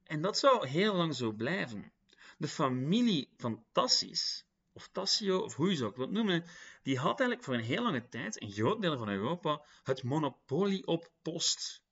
En 0.04 0.20
dat 0.20 0.38
zou 0.38 0.66
heel 0.66 0.94
lang 0.94 1.14
zo 1.14 1.32
blijven. 1.32 1.92
De 2.38 2.48
familie 2.48 3.32
van 3.36 3.64
Tassis, 3.72 4.46
of 4.72 4.88
Tassio, 4.92 5.38
of 5.38 5.54
hoe 5.54 5.70
je 5.70 5.76
ze 5.76 5.84
ook 5.84 5.96
wilt 5.96 6.10
noemen, 6.10 6.44
die 6.82 6.98
had 6.98 7.20
eigenlijk 7.20 7.44
voor 7.44 7.54
een 7.54 7.74
heel 7.74 7.82
lange 7.82 8.08
tijd, 8.08 8.36
in 8.36 8.52
groot 8.52 8.82
deel 8.82 8.98
van 8.98 9.08
Europa, 9.08 9.64
het 9.82 10.02
monopolie 10.02 10.86
op 10.86 11.10
post. 11.22 11.82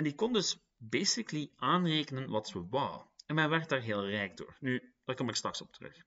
En 0.00 0.06
die 0.06 0.14
kon 0.14 0.32
dus 0.32 0.58
basically 0.76 1.50
aanrekenen 1.56 2.30
wat 2.30 2.48
ze 2.48 2.68
wou. 2.68 3.02
En 3.26 3.34
men 3.34 3.48
werd 3.50 3.68
daar 3.68 3.80
heel 3.80 4.08
rijk 4.08 4.36
door. 4.36 4.56
Nu, 4.60 4.92
daar 5.04 5.16
kom 5.16 5.28
ik 5.28 5.34
straks 5.34 5.60
op 5.60 5.72
terug. 5.72 6.04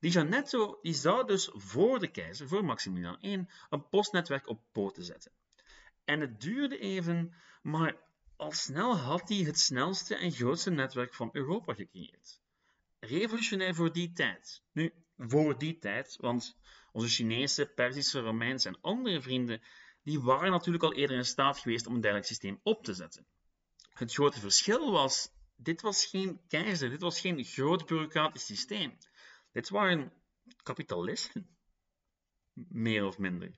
Die 0.00 0.10
Gianetto 0.10 0.78
die 0.82 0.94
zou 0.94 1.26
dus 1.26 1.50
voor 1.52 1.98
de 1.98 2.10
keizer, 2.10 2.48
voor 2.48 2.64
Maximilian 2.64 3.18
I, 3.22 3.46
een 3.68 3.88
postnetwerk 3.88 4.48
op 4.48 4.62
poten 4.72 5.04
zetten. 5.04 5.32
En 6.04 6.20
het 6.20 6.40
duurde 6.40 6.78
even, 6.78 7.34
maar 7.62 7.96
al 8.36 8.52
snel 8.52 8.96
had 8.96 9.28
hij 9.28 9.38
het 9.38 9.58
snelste 9.58 10.14
en 10.14 10.32
grootste 10.32 10.70
netwerk 10.70 11.14
van 11.14 11.28
Europa 11.32 11.74
gecreëerd. 11.74 12.40
Revolutionair 13.00 13.74
voor 13.74 13.92
die 13.92 14.12
tijd. 14.12 14.62
Nu, 14.72 14.92
voor 15.16 15.58
die 15.58 15.78
tijd, 15.78 16.16
want 16.20 16.56
onze 16.92 17.08
Chinese, 17.08 17.66
Perzische, 17.66 18.20
Romeinse 18.20 18.68
en 18.68 18.78
andere 18.80 19.22
vrienden, 19.22 19.62
die 20.10 20.20
waren 20.20 20.50
natuurlijk 20.50 20.84
al 20.84 20.94
eerder 20.94 21.16
in 21.16 21.24
staat 21.24 21.58
geweest 21.58 21.86
om 21.86 21.94
een 21.94 22.00
dergelijk 22.00 22.28
systeem 22.28 22.60
op 22.62 22.84
te 22.84 22.94
zetten. 22.94 23.26
Het 23.90 24.12
grote 24.12 24.40
verschil 24.40 24.92
was, 24.92 25.28
dit 25.56 25.80
was 25.80 26.06
geen 26.06 26.40
keizer, 26.48 26.90
dit 26.90 27.00
was 27.00 27.20
geen 27.20 27.44
groot 27.44 27.86
bureaucratisch 27.86 28.46
systeem. 28.46 28.98
Dit 29.52 29.68
waren 29.68 30.12
kapitalisten, 30.62 31.56
meer 32.68 33.04
of 33.04 33.18
minder. 33.18 33.50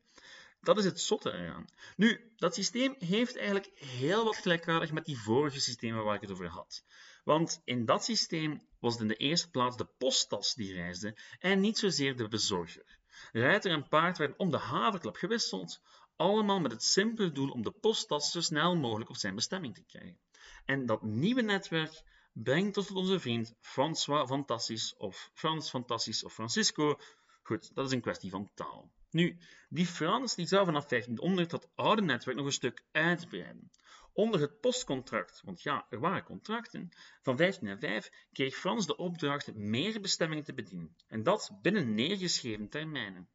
Dat 0.61 0.79
is 0.79 0.85
het 0.85 1.01
zotte 1.01 1.33
eraan. 1.33 1.65
Nu, 1.97 2.33
dat 2.37 2.55
systeem 2.55 2.95
heeft 2.99 3.37
eigenlijk 3.37 3.71
heel 3.75 4.25
wat 4.25 4.37
gelijkaardig 4.37 4.93
met 4.93 5.05
die 5.05 5.19
vorige 5.19 5.61
systemen 5.61 6.05
waar 6.05 6.15
ik 6.15 6.21
het 6.21 6.31
over 6.31 6.49
had. 6.49 6.85
Want 7.25 7.61
in 7.65 7.85
dat 7.85 8.05
systeem 8.05 8.67
was 8.81 8.93
het 8.93 9.03
in 9.03 9.09
de 9.09 9.17
eerste 9.17 9.51
plaats 9.51 9.77
de 9.77 9.89
posttas 9.99 10.55
die 10.55 10.73
reisde 10.73 11.17
en 11.39 11.61
niet 11.61 11.79
zozeer 11.79 12.17
de 12.17 12.29
bezorger. 12.29 12.99
Ruiter 13.33 13.71
en 13.71 13.89
paard 13.89 14.19
werden 14.19 14.39
om 14.39 14.51
de 14.51 14.59
haverklap 14.59 15.17
gewisseld, 15.17 15.81
allemaal 16.23 16.61
met 16.61 16.73
het 16.73 16.83
simpele 16.83 17.33
doel 17.33 17.51
om 17.51 17.63
de 17.63 17.71
posttas 17.71 18.31
zo 18.31 18.41
snel 18.41 18.77
mogelijk 18.77 19.11
op 19.11 19.17
zijn 19.17 19.35
bestemming 19.35 19.75
te 19.75 19.85
krijgen. 19.85 20.19
En 20.65 20.87
dat 20.87 21.03
nieuwe 21.03 21.43
netwerk 21.43 22.03
brengt 22.33 22.75
tot 22.75 22.91
onze 22.91 23.21
vriend 23.21 23.55
François 23.61 24.29
Fantastisch 24.29 24.97
of 24.97 25.31
Frans 25.35 25.71
Fantastisch 25.71 26.25
of 26.25 26.33
Francisco. 26.33 26.99
Goed, 27.43 27.75
dat 27.75 27.87
is 27.87 27.93
een 27.93 28.01
kwestie 28.01 28.31
van 28.31 28.51
taal. 28.55 28.91
Nu, 29.11 29.39
die 29.69 29.87
Frans 29.87 30.35
die 30.35 30.47
zou 30.47 30.65
vanaf 30.65 30.87
1500 30.87 31.51
dat 31.51 31.69
oude 31.75 32.03
netwerk 32.03 32.37
nog 32.37 32.47
een 32.47 32.53
stuk 32.53 32.85
uitbreiden. 32.93 33.71
Onder 34.13 34.41
het 34.41 34.61
postcontract, 34.61 35.41
want 35.45 35.63
ja, 35.63 35.87
er 35.91 36.01
waren 36.01 36.25
contracten, 36.25 36.89
van 37.23 37.37
1505 37.37 38.27
kreeg 38.33 38.55
Frans 38.55 38.87
de 38.87 38.97
opdracht 38.97 39.55
meer 39.55 40.01
bestemmingen 40.01 40.45
te 40.45 40.55
bedienen, 40.55 40.97
en 41.09 41.23
dat 41.23 41.51
binnen 41.63 41.95
neergeschreven 41.95 42.69
termijnen. 42.69 43.29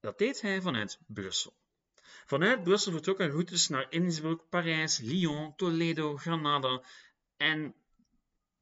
Dat 0.00 0.18
deed 0.18 0.40
hij 0.40 0.60
vanuit 0.60 0.98
Brussel. 1.06 1.59
Vanuit 2.30 2.62
Brussel 2.62 2.92
vertrokken 2.92 3.30
routes 3.30 3.68
naar 3.68 3.86
Innsbruck, 3.88 4.48
Parijs, 4.48 4.98
Lyon, 4.98 5.56
Toledo, 5.56 6.16
Granada 6.16 6.82
en 7.36 7.74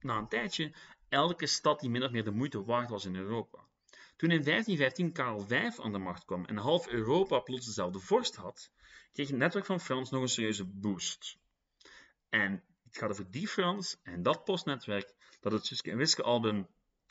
na 0.00 0.16
een 0.16 0.28
tijdje 0.28 0.72
elke 1.08 1.46
stad 1.46 1.80
die 1.80 1.90
min 1.90 2.02
of 2.02 2.10
meer 2.10 2.24
de 2.24 2.30
moeite 2.30 2.64
waard 2.64 2.90
was 2.90 3.04
in 3.04 3.16
Europa. 3.16 3.58
Toen 4.16 4.30
in 4.30 4.42
1515 4.42 5.12
Karel 5.12 5.40
V 5.40 5.78
aan 5.78 5.92
de 5.92 5.98
macht 5.98 6.24
kwam 6.24 6.44
en 6.44 6.56
half 6.56 6.88
Europa 6.88 7.38
plots 7.38 7.66
dezelfde 7.66 7.98
vorst 7.98 8.36
had, 8.36 8.70
kreeg 9.12 9.28
het 9.28 9.36
netwerk 9.36 9.66
van 9.66 9.80
Frans 9.80 10.10
nog 10.10 10.22
een 10.22 10.28
serieuze 10.28 10.64
boost. 10.64 11.38
En 12.28 12.62
het 12.84 12.98
gaat 12.98 13.10
over 13.10 13.30
die 13.30 13.48
Frans 13.48 14.00
en 14.02 14.22
dat 14.22 14.44
postnetwerk 14.44 15.14
dat 15.40 15.52
het 15.52 15.66
Suske 15.66 15.90
en 15.90 15.96
Wiske 15.96 16.22
album 16.22 16.66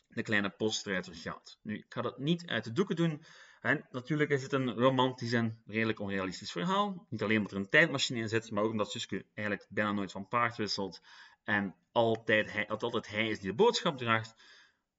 De 0.07 0.21
Kleine 0.21 0.49
Postrijder 0.49 1.15
gaat. 1.15 1.57
Nu, 1.61 1.77
ik 1.77 1.85
ga 1.89 2.01
dat 2.01 2.17
niet 2.17 2.47
uit 2.47 2.63
de 2.63 2.71
doeken 2.71 2.95
doen. 2.95 3.23
En 3.67 3.85
natuurlijk 3.91 4.29
is 4.29 4.43
het 4.43 4.53
een 4.53 4.73
romantisch 4.73 5.33
en 5.33 5.61
redelijk 5.65 5.99
onrealistisch 5.99 6.51
verhaal. 6.51 7.05
Niet 7.09 7.23
alleen 7.23 7.37
omdat 7.37 7.51
er 7.51 7.57
een 7.57 7.69
tijdmachine 7.69 8.19
in 8.19 8.29
zit, 8.29 8.51
maar 8.51 8.63
ook 8.63 8.71
omdat 8.71 8.91
Suske 8.91 9.25
eigenlijk 9.33 9.67
bijna 9.69 9.91
nooit 9.91 10.11
van 10.11 10.27
paard 10.27 10.57
wisselt 10.57 11.01
en 11.43 11.75
altijd 11.91 12.51
hij, 12.51 12.67
altijd 12.67 13.07
hij 13.07 13.29
is 13.29 13.39
die 13.39 13.49
de 13.49 13.55
boodschap 13.55 13.97
draagt. 13.97 14.35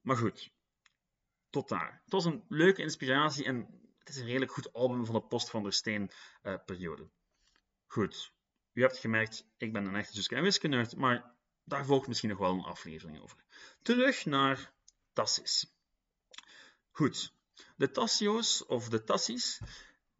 Maar 0.00 0.16
goed, 0.16 0.52
tot 1.50 1.68
daar. 1.68 2.00
Het 2.04 2.12
was 2.12 2.25
een 2.25 2.44
leuke 2.48 2.82
inspiratie 2.82 3.44
en 3.44 3.56
het 3.98 4.08
is 4.08 4.16
een 4.16 4.26
redelijk 4.26 4.52
goed 4.52 4.72
album 4.72 5.04
van 5.04 5.14
de 5.14 5.22
Post 5.22 5.50
van 5.50 5.62
der 5.62 5.72
Steen 5.72 6.10
uh, 6.42 6.54
periode. 6.66 7.08
Goed, 7.87 8.32
u 8.72 8.80
hebt 8.80 8.98
gemerkt, 8.98 9.46
ik 9.56 9.72
ben 9.72 9.87
een 9.87 9.96
echte 9.96 10.14
Suske 10.14 10.34
en 10.34 10.42
Wiske 10.42 10.96
maar 10.96 11.34
daar 11.64 11.84
volgt 11.84 12.08
misschien 12.08 12.30
nog 12.30 12.38
wel 12.38 12.52
een 12.52 12.64
aflevering 12.64 13.20
over. 13.20 13.44
Terug 13.82 14.25
naar 14.25 14.72
Tassis. 15.12 15.72
Goed, 16.90 17.37
de 17.77 17.91
Tassio's 17.91 18.67
of 18.67 18.88
de 18.88 19.05
Tassis 19.05 19.61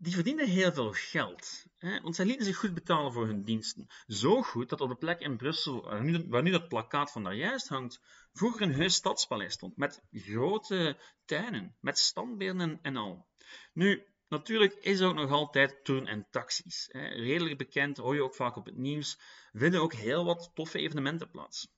die 0.01 0.15
verdienden 0.15 0.49
heel 0.49 0.73
veel 0.73 0.93
geld, 0.93 1.65
hè, 1.77 2.01
want 2.01 2.17
zij 2.17 2.25
lieten 2.25 2.45
zich 2.45 2.57
goed 2.57 2.75
betalen 2.75 3.13
voor 3.13 3.27
hun 3.27 3.45
diensten. 3.45 3.87
Zo 4.07 4.43
goed 4.43 4.69
dat 4.69 4.81
op 4.81 4.89
de 4.89 4.97
plek 4.97 5.21
in 5.21 5.37
Brussel, 5.37 5.83
waar 6.29 6.43
nu, 6.43 6.51
dat 6.51 6.69
plakkaat 6.69 7.13
van 7.13 7.25
daar 7.25 7.35
juist 7.35 7.69
hangt, 7.69 8.01
vroeger 8.33 8.63
een 8.63 8.75
heus 8.75 8.95
stadspaleis 8.95 9.53
stond, 9.53 9.77
met 9.77 10.03
grote 10.13 10.99
tuinen, 11.25 11.77
met 11.81 11.99
standbeelden 11.99 12.79
en 12.83 12.97
al. 12.97 13.27
Nu, 13.73 14.07
natuurlijk 14.29 14.75
is 14.75 15.01
er 15.01 15.09
ook 15.09 15.15
nog 15.15 15.31
altijd 15.31 15.85
turn- 15.85 16.07
en 16.07 16.27
taxis. 16.31 16.89
Hè. 16.93 17.09
Redelijk 17.09 17.59
bekend, 17.59 17.97
hoor 17.97 18.15
je 18.15 18.23
ook 18.23 18.35
vaak 18.35 18.57
op 18.57 18.67
het 18.67 18.77
nieuws, 18.77 19.19
vinden 19.53 19.81
ook 19.81 19.93
heel 19.93 20.25
wat 20.25 20.51
toffe 20.55 20.79
evenementen 20.79 21.31
plaats. 21.31 21.69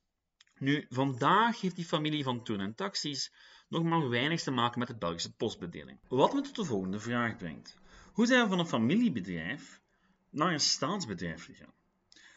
Nu, 0.57 0.85
vandaag 0.89 1.61
heeft 1.61 1.75
die 1.75 1.85
familie 1.85 2.23
van 2.23 2.43
turn- 2.43 2.61
en 2.61 2.75
taxis 2.75 3.31
nog 3.71 3.83
maar 3.83 4.09
weinig 4.09 4.41
te 4.43 4.51
maken 4.51 4.79
met 4.79 4.87
de 4.87 4.95
Belgische 4.95 5.33
postbedeling. 5.33 5.99
Wat 6.07 6.33
me 6.33 6.41
tot 6.41 6.55
de 6.55 6.65
volgende 6.65 6.99
vraag 6.99 7.37
brengt. 7.37 7.77
Hoe 8.13 8.25
zijn 8.25 8.43
we 8.43 8.49
van 8.49 8.59
een 8.59 8.67
familiebedrijf 8.67 9.81
naar 10.29 10.53
een 10.53 10.59
staatsbedrijf 10.59 11.45
gegaan? 11.45 11.73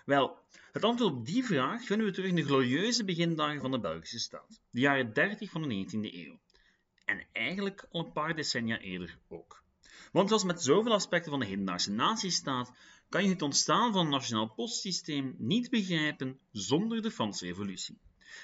Wel, 0.05 0.39
het 0.73 0.85
antwoord 0.85 1.13
op 1.13 1.27
die 1.27 1.45
vraag 1.45 1.85
vinden 1.85 2.07
we 2.07 2.13
terug 2.13 2.29
in 2.29 2.37
de 2.37 2.45
glorieuze 2.45 3.05
begindagen 3.05 3.61
van 3.61 3.71
de 3.71 3.81
Belgische 3.81 4.19
staat, 4.19 4.61
de 4.71 4.81
jaren 4.81 5.13
30 5.13 5.51
van 5.51 5.63
de 5.63 5.87
19e 5.87 6.15
eeuw. 6.15 6.39
En 7.05 7.27
eigenlijk 7.33 7.87
al 7.91 8.05
een 8.05 8.13
paar 8.13 8.35
decennia 8.35 8.79
eerder 8.79 9.19
ook. 9.29 9.63
Want 10.13 10.29
zoals 10.29 10.45
met 10.45 10.63
zoveel 10.63 10.93
aspecten 10.93 11.31
van 11.31 11.41
de 11.41 11.47
hedendaagse 11.47 11.91
natiestaat, 11.91 12.73
kan 13.09 13.25
je 13.25 13.31
het 13.31 13.43
ontstaan 13.43 13.93
van 13.93 14.05
een 14.05 14.11
nationaal 14.11 14.49
postsysteem 14.49 15.35
niet 15.39 15.71
begrijpen 15.71 16.39
zonder 16.53 17.03
de 17.03 17.11
Franse 17.11 17.47
Revolutie. 17.47 17.99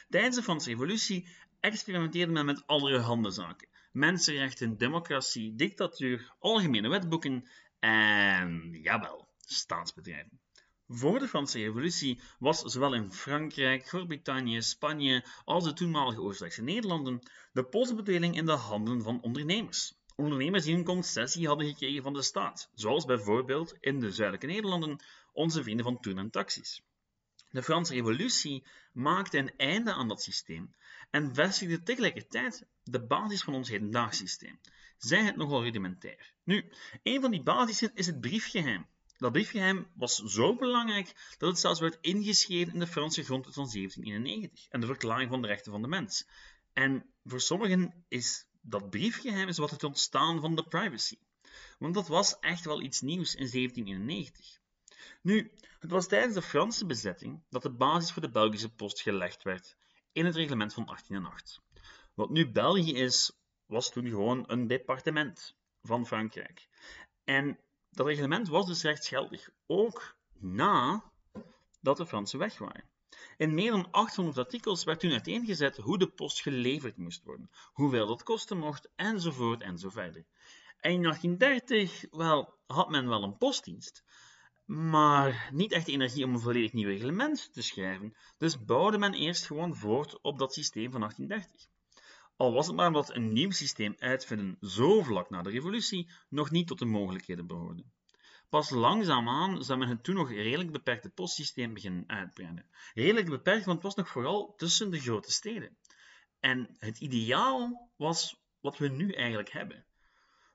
Tijdens 0.09 0.37
de 0.37 0.43
Franse 0.43 0.71
Revolutie 0.71 1.27
experimenteerde 1.61 2.33
men 2.33 2.45
met 2.45 2.67
allerhande 2.67 3.31
zaken 3.31 3.69
mensenrechten, 3.93 4.77
democratie, 4.77 5.55
dictatuur, 5.55 6.33
algemene 6.39 6.89
wetboeken 6.89 7.49
en, 7.79 8.79
jawel, 8.83 9.29
staatsbedrijven. 9.39 10.41
Voor 10.89 11.19
de 11.19 11.29
Franse 11.29 11.59
Revolutie 11.59 12.21
was 12.39 12.61
zowel 12.61 12.95
in 12.95 13.13
Frankrijk, 13.13 13.87
Groot-Brittannië, 13.87 14.63
Spanje 14.63 15.25
als 15.45 15.65
de 15.65 15.73
toenmalige 15.73 16.21
Oostenrijkse 16.21 16.63
Nederlanden 16.63 17.31
de 17.53 17.65
postbedeling 17.65 18.37
in 18.37 18.47
de 18.47 18.53
handen 18.53 19.03
van 19.03 19.23
ondernemers. 19.23 19.99
Ondernemers 20.17 20.65
die 20.65 20.75
een 20.77 20.85
concessie 20.85 21.47
hadden 21.47 21.67
gekregen 21.67 22.03
van 22.03 22.13
de 22.13 22.23
staat, 22.23 22.71
zoals 22.75 23.05
bijvoorbeeld 23.05 23.77
in 23.81 24.01
de 24.01 24.13
zuidelijke 24.13 24.47
Nederlanden 24.47 25.05
onze 25.33 25.63
vrienden 25.63 25.85
van 25.85 26.01
Toen 26.01 26.19
en 26.19 26.31
Taxis. 26.31 26.83
De 27.51 27.63
Franse 27.63 27.95
Revolutie 27.95 28.67
maakte 28.93 29.39
een 29.39 29.57
einde 29.57 29.93
aan 29.93 30.09
dat 30.09 30.23
systeem 30.23 30.75
en 31.11 31.35
vestigde 31.35 31.83
tegelijkertijd 31.83 32.67
de 32.83 33.07
basis 33.07 33.43
van 33.43 33.55
ons 33.55 33.69
hedendaags 33.69 34.19
systeem. 34.19 34.61
Zij 34.99 35.25
het 35.25 35.37
nogal 35.37 35.63
rudimentair. 35.63 36.33
Nu, 36.45 36.73
een 37.03 37.21
van 37.21 37.31
die 37.31 37.43
basissen 37.43 37.91
is 37.95 38.07
het 38.07 38.21
briefgeheim. 38.21 38.87
Dat 39.17 39.33
briefgeheim 39.33 39.87
was 39.95 40.17
zo 40.17 40.57
belangrijk 40.57 41.35
dat 41.39 41.51
het 41.51 41.59
zelfs 41.59 41.81
werd 41.81 41.99
ingeschreven 42.01 42.73
in 42.73 42.79
de 42.79 42.87
Franse 42.87 43.23
grondwet 43.23 43.55
van 43.55 43.69
1791 43.73 44.69
en 44.69 44.81
de 44.81 44.87
Verklaring 44.87 45.31
van 45.31 45.43
de 45.43 45.49
Rechten 45.49 45.73
van 45.73 45.83
de 45.83 45.89
Mens. 45.89 46.27
En 46.73 47.05
voor 47.25 47.41
sommigen 47.41 48.05
is 48.09 48.47
dat 48.61 48.91
briefgeheim 48.91 49.49
is 49.49 49.59
wat 49.59 49.71
het 49.71 49.85
ontstaan 49.85 50.41
van 50.41 50.57
de 50.57 50.65
privacy. 50.65 51.19
Want 51.79 51.95
dat 51.95 52.09
was 52.09 52.39
echt 52.39 52.65
wel 52.65 52.81
iets 52.81 53.01
nieuws 53.01 53.35
in 53.35 53.51
1791. 53.51 54.59
Nu, 55.23 55.53
het 55.79 55.91
was 55.91 56.07
tijdens 56.07 56.35
de 56.35 56.43
Franse 56.43 56.87
bezetting 56.87 57.43
dat 57.51 57.63
de 57.63 57.71
basis 57.71 58.13
voor 58.13 58.23
de 58.23 58.31
Belgische 58.31 58.71
post 58.71 59.01
gelegd 59.01 59.43
werd 59.43 59.77
in 60.13 60.25
het 60.25 60.35
reglement 60.35 60.75
van 60.75 60.85
1808. 60.85 61.61
Wat 62.15 62.31
nu 62.31 62.51
België 62.51 62.95
is, 62.95 63.33
was 63.67 63.91
toen 63.91 64.09
gewoon 64.09 64.45
een 64.47 64.67
departement 64.67 65.57
van 65.83 66.07
Frankrijk. 66.07 66.69
En 67.25 67.59
dat 67.91 68.07
reglement 68.07 68.49
was 68.49 68.67
dus 68.67 68.83
rechtsgeldig, 68.83 69.51
ook 69.67 70.17
na 70.39 71.05
dat 71.81 71.97
de 71.97 72.07
Fransen 72.07 72.39
weg 72.39 72.59
waren. 72.59 72.89
In 73.37 73.55
meer 73.55 73.71
dan 73.71 73.91
800 73.91 74.39
artikels 74.39 74.85
werd 74.85 75.01
toen 75.01 75.11
uiteengezet 75.11 75.77
hoe 75.77 75.99
de 75.99 76.09
post 76.09 76.41
geleverd 76.41 76.97
moest 76.97 77.25
worden, 77.25 77.51
hoeveel 77.73 78.07
dat 78.07 78.23
kosten 78.23 78.59
mocht, 78.59 78.89
enzovoort 78.97 79.63
enzoverder. 79.63 80.25
En 80.81 80.93
in 80.93 81.03
1830, 81.03 82.05
wel, 82.11 82.55
had 82.67 82.91
men 82.91 83.09
wel 83.09 83.23
een 83.23 83.39
postdienst, 83.39 84.05
maar 84.71 85.51
niet 85.53 85.73
echt 85.73 85.89
energie 85.89 86.25
om 86.25 86.35
een 86.35 86.41
volledig 86.41 86.73
nieuw 86.73 86.89
reglement 86.89 87.53
te 87.53 87.63
schrijven, 87.63 88.17
dus 88.39 88.65
bouwde 88.65 88.99
men 88.99 89.15
eerst 89.15 89.47
gewoon 89.47 89.77
voort 89.77 90.21
op 90.21 90.39
dat 90.39 90.55
systeem 90.55 90.91
van 90.91 91.01
1830. 91.01 91.69
Al 92.37 92.53
was 92.53 92.67
het 92.67 92.77
maar 92.77 92.87
omdat 92.87 93.15
een 93.15 93.33
nieuw 93.33 93.51
systeem 93.51 93.95
uitvinden 93.99 94.57
zo 94.61 95.03
vlak 95.03 95.31
na 95.31 95.43
de 95.43 95.51
revolutie 95.51 96.11
nog 96.29 96.51
niet 96.51 96.67
tot 96.67 96.79
de 96.79 96.85
mogelijkheden 96.85 97.47
behoorde. 97.47 97.85
Pas 98.49 98.71
langzaamaan 98.71 99.65
zou 99.65 99.79
men 99.79 99.89
het 99.89 100.05
toen 100.05 100.15
nog 100.15 100.31
redelijk 100.31 100.73
beperkte 100.73 101.11
postsysteem 101.11 101.75
beginnen 101.75 102.05
uitbreiden. 102.07 102.67
Redelijk 102.95 103.29
beperkt, 103.29 103.65
want 103.65 103.77
het 103.77 103.87
was 103.87 103.95
nog 103.95 104.09
vooral 104.09 104.55
tussen 104.57 104.91
de 104.91 105.01
grote 105.01 105.31
steden. 105.31 105.77
En 106.41 106.77
het 106.79 106.99
ideaal 106.99 107.91
was 107.97 108.43
wat 108.61 108.79
we 108.79 108.89
nu 108.89 109.13
eigenlijk 109.13 109.51
hebben, 109.51 109.85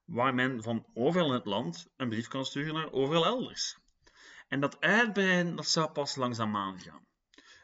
waar 0.06 0.34
men 0.34 0.64
van 0.64 0.86
overal 0.94 1.28
in 1.28 1.34
het 1.34 1.46
land 1.46 1.88
een 1.98 2.10
brief 2.10 2.28
kan 2.28 2.46
sturen 2.46 2.74
naar 2.74 2.92
overal 2.92 3.26
elders. 3.26 3.84
En 4.48 4.60
dat 4.60 4.80
uitbreiden 4.80 5.56
dat 5.56 5.68
zou 5.68 5.92
pas 5.92 6.16
langzaamaan 6.16 6.80
gaan. 6.80 7.06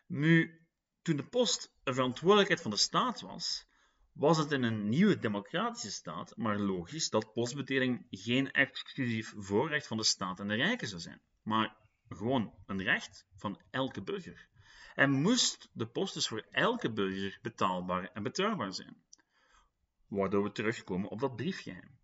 Nu, 0.07 0.61
toen 1.01 1.15
de 1.15 1.27
post 1.27 1.73
een 1.83 1.93
verantwoordelijkheid 1.93 2.61
van 2.61 2.71
de 2.71 2.77
staat 2.77 3.21
was, 3.21 3.65
was 4.13 4.37
het 4.37 4.51
in 4.51 4.63
een 4.63 4.89
nieuwe 4.89 5.19
democratische 5.19 5.91
staat 5.91 6.37
maar 6.37 6.59
logisch 6.59 7.09
dat 7.09 7.33
postbetering 7.33 8.07
geen 8.09 8.51
exclusief 8.51 9.33
voorrecht 9.37 9.87
van 9.87 9.97
de 9.97 10.03
staat 10.03 10.39
en 10.39 10.47
de 10.47 10.55
rijken 10.55 10.87
zou 10.87 11.01
zijn, 11.01 11.21
maar 11.43 11.77
gewoon 12.09 12.53
een 12.65 12.83
recht 12.83 13.25
van 13.35 13.61
elke 13.69 14.01
burger. 14.01 14.49
En 14.95 15.11
moest 15.11 15.69
de 15.73 15.87
post 15.87 16.13
dus 16.13 16.27
voor 16.27 16.45
elke 16.51 16.91
burger 16.91 17.39
betaalbaar 17.41 18.11
en 18.13 18.23
betrouwbaar 18.23 18.73
zijn. 18.73 19.03
Waardoor 20.07 20.43
we 20.43 20.51
terugkomen 20.51 21.09
op 21.09 21.19
dat 21.19 21.35
briefgeheim. 21.35 21.99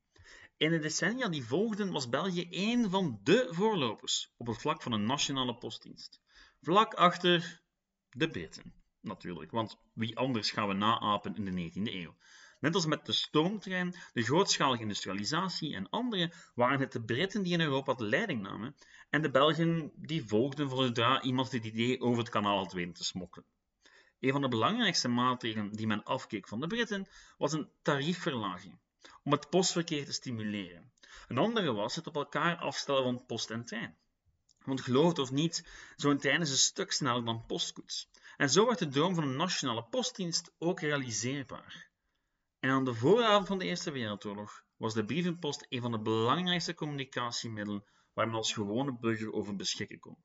In 0.60 0.72
de 0.72 0.80
decennia 0.80 1.28
die 1.28 1.46
volgden 1.46 1.92
was 1.92 2.10
België 2.10 2.50
één 2.50 2.90
van 2.90 3.20
de 3.24 3.48
voorlopers 3.50 4.34
op 4.38 4.48
het 4.48 4.58
vlak 4.58 4.82
van 4.82 4.92
een 4.92 5.06
nationale 5.06 5.56
postdienst. 5.56 6.22
Vlak 6.62 6.94
achter 6.94 7.62
de 8.10 8.30
Britten 8.30 8.74
natuurlijk, 9.02 9.52
want 9.52 9.78
wie 9.94 10.18
anders 10.18 10.52
gaan 10.52 10.68
we 10.68 10.74
naapen 10.74 11.36
in 11.36 11.46
de 11.46 11.72
19e 11.72 11.94
eeuw? 11.94 12.16
Net 12.60 12.76
als 12.76 12.86
met 12.86 13.06
de 13.06 13.12
stoomtrein, 13.12 13.96
de 14.14 14.22
grootschalige 14.24 14.82
industrialisatie 14.82 15.76
en 15.76 15.90
andere 15.90 16.34
waren 16.56 16.80
het 16.80 16.92
de 16.92 17.04
Britten 17.04 17.44
die 17.44 17.54
in 17.54 17.62
Europa 17.62 17.94
de 17.94 18.06
leiding 18.06 18.42
namen 18.42 18.76
en 19.10 19.22
de 19.22 19.32
Belgen 19.32 19.92
die 19.96 20.28
volgden 20.28 20.70
zodra 20.70 21.22
iemand 21.22 21.52
het 21.52 21.66
idee 21.66 22.02
over 22.02 22.20
het 22.20 22.30
kanaal 22.30 22.58
had 22.58 22.74
weten 22.74 22.94
te 22.94 23.04
smokkelen. 23.04 23.48
Een 24.20 24.32
van 24.32 24.42
de 24.42 24.48
belangrijkste 24.48 25.08
maatregelen 25.08 25.72
die 25.72 25.88
men 25.88 26.04
afkeek 26.04 26.48
van 26.48 26.60
de 26.60 26.68
Britten 26.68 27.08
was 27.38 27.54
een 27.54 27.70
tariefverlaging 27.82 28.80
om 29.24 29.32
het 29.32 29.50
postverkeer 29.50 30.06
te 30.06 30.12
stimuleren. 30.12 30.92
Een 31.28 31.38
andere 31.38 31.74
was 31.74 31.96
het 31.96 32.08
op 32.08 32.16
elkaar 32.16 32.58
afstellen 32.58 33.04
van 33.04 33.26
post 33.26 33.50
en 33.50 33.66
trein. 33.66 33.98
Want 34.64 34.82
geloof 34.82 35.08
het 35.08 35.20
of 35.20 35.32
niet, 35.32 35.68
zo'n 35.96 36.18
trein 36.18 36.42
is 36.42 36.52
een 36.52 36.58
stuk 36.58 36.92
sneller 36.92 37.26
dan 37.26 37.46
postkoets. 37.46 38.10
En 38.38 38.50
zo 38.50 38.66
werd 38.66 38.80
de 38.80 38.88
droom 38.88 39.16
van 39.16 39.24
een 39.24 39.36
nationale 39.36 39.84
postdienst 39.84 40.52
ook 40.58 40.80
realiseerbaar. 40.80 41.90
En 42.60 42.70
aan 42.70 42.86
de 42.86 42.94
vooravond 42.94 43.48
van 43.48 43.58
de 43.60 43.66
Eerste 43.66 43.92
Wereldoorlog 43.92 44.64
was 44.78 44.94
de 44.94 45.06
brievenpost 45.06 45.66
een 45.70 45.82
van 45.82 45.92
de 45.92 46.00
belangrijkste 46.00 46.74
communicatiemiddelen 46.74 47.84
waar 48.14 48.28
men 48.28 48.36
als 48.36 48.54
gewone 48.54 48.98
burger 49.00 49.32
over 49.32 49.56
beschikken 49.56 50.00
kon. 50.00 50.18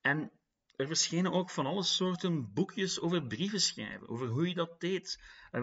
En 0.00 0.32
er 0.76 0.86
verschenen 0.86 1.32
ook 1.32 1.50
van 1.50 1.66
alle 1.66 1.82
soorten 1.82 2.52
boekjes 2.52 3.00
over 3.00 3.26
brieven 3.26 3.60
schrijven, 3.60 4.08
over 4.08 4.26
hoe 4.26 4.48
je 4.48 4.54
dat 4.54 4.80
deed. 4.80 5.22
En 5.50 5.62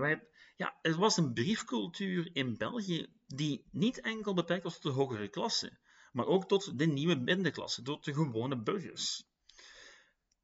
ja, 0.58 0.78
er 0.82 0.96
was 0.98 1.18
een 1.18 1.34
briefcultuur 1.34 2.30
in 2.34 2.58
België 2.58 3.08
die 3.28 3.66
niet 3.72 4.02
enkel 4.02 4.34
beperkt 4.34 4.64
was 4.64 4.74
tot 4.74 4.84
de 4.84 4.90
hogere 5.00 5.28
klasse, 5.28 5.78
maar 6.12 6.26
ook 6.26 6.48
tot 6.48 6.80
de 6.80 6.86
nieuwe 6.86 7.16
middenklasse, 7.16 7.82
tot 7.82 8.06
de 8.06 8.14
gewone 8.14 8.62
burgers. 8.62 9.28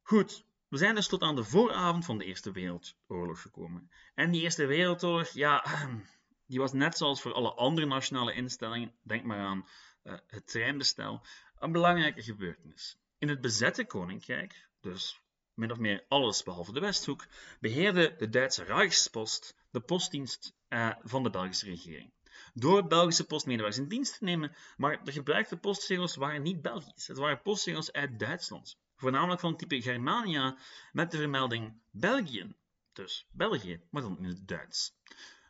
Goed, 0.01 0.45
we 0.67 0.77
zijn 0.77 0.95
dus 0.95 1.07
tot 1.07 1.21
aan 1.21 1.35
de 1.35 1.43
vooravond 1.43 2.05
van 2.05 2.17
de 2.17 2.25
Eerste 2.25 2.51
Wereldoorlog 2.51 3.41
gekomen. 3.41 3.91
En 4.15 4.31
die 4.31 4.41
Eerste 4.41 4.65
Wereldoorlog, 4.65 5.29
ja, 5.29 5.65
die 6.47 6.59
was 6.59 6.73
net 6.73 6.97
zoals 6.97 7.21
voor 7.21 7.33
alle 7.33 7.53
andere 7.53 7.87
nationale 7.87 8.33
instellingen, 8.33 8.93
denk 9.01 9.23
maar 9.23 9.39
aan 9.39 9.67
uh, 10.03 10.13
het 10.27 10.47
treinbestel, 10.47 11.25
een 11.59 11.71
belangrijke 11.71 12.21
gebeurtenis. 12.21 12.97
In 13.17 13.29
het 13.29 13.41
bezette 13.41 13.85
koninkrijk, 13.85 14.69
dus 14.81 15.21
min 15.53 15.71
of 15.71 15.77
meer 15.77 16.05
alles 16.07 16.43
behalve 16.43 16.73
de 16.73 16.79
Westhoek, 16.79 17.25
beheerde 17.59 18.15
de 18.17 18.29
Duitse 18.29 18.63
Reichspost 18.63 19.55
de 19.73 19.81
postdienst 19.81 20.55
uh, 20.69 20.89
van 21.01 21.23
de 21.23 21.29
Belgische 21.29 21.65
regering. 21.65 22.13
Door 22.53 22.87
Belgische 22.87 23.25
postmedewerkers 23.25 23.81
in 23.81 23.87
dienst 23.87 24.17
te 24.17 24.23
nemen, 24.23 24.55
maar 24.77 25.03
de 25.03 25.11
gebruikte 25.11 25.57
postzegels 25.57 26.15
waren 26.15 26.41
niet 26.41 26.61
Belgisch. 26.61 27.07
Het 27.07 27.17
waren 27.17 27.41
postzegels 27.41 27.91
uit 27.91 28.19
Duitsland 28.19 28.77
voornamelijk 29.03 29.39
van 29.39 29.57
type 29.57 29.81
Germania, 29.81 30.57
met 30.91 31.11
de 31.11 31.17
vermelding 31.17 31.81
België. 31.91 32.55
Dus 32.93 33.27
België, 33.31 33.81
maar 33.89 34.01
dan 34.01 34.17
in 34.17 34.23
het 34.23 34.47
Duits. 34.47 34.97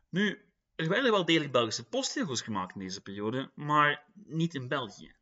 Nu, 0.10 0.46
er 0.76 0.90
werden 0.90 1.12
wel 1.12 1.26
degelijk 1.26 1.52
Belgische 1.52 1.88
postzegels 1.88 2.42
gemaakt 2.42 2.74
in 2.74 2.80
deze 2.80 3.02
periode, 3.02 3.52
maar 3.56 4.06
niet 4.14 4.54
in 4.54 4.68
België. 4.68 5.16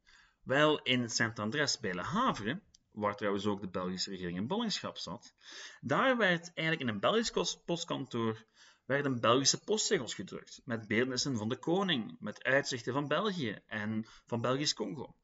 Wel 0.43 0.81
in 0.81 1.09
Saint-Andrés 1.09 1.79
bij 1.79 1.93
Le 1.93 2.01
Havre, 2.01 2.61
waar 2.91 3.15
trouwens 3.15 3.45
ook 3.45 3.61
de 3.61 3.69
Belgische 3.69 4.09
regering 4.09 4.37
in 4.37 4.47
ballingschap 4.47 4.97
zat, 4.97 5.33
daar 5.81 6.17
werd 6.17 6.53
eigenlijk 6.53 6.79
in 6.89 6.93
een 6.93 6.99
Belgisch 6.99 7.61
postkantoor 7.65 8.45
werden 8.91 9.19
Belgische 9.19 9.60
postzegels 9.63 10.13
gedrukt, 10.13 10.62
met 10.65 10.88
beeldnissen 10.88 11.38
van 11.38 11.49
de 11.49 11.58
koning, 11.58 12.15
met 12.19 12.43
uitzichten 12.43 12.93
van 12.93 13.08
België 13.08 13.60
en 13.67 14.06
van 14.25 14.41
Belgisch 14.41 14.73
Congo. 14.73 15.15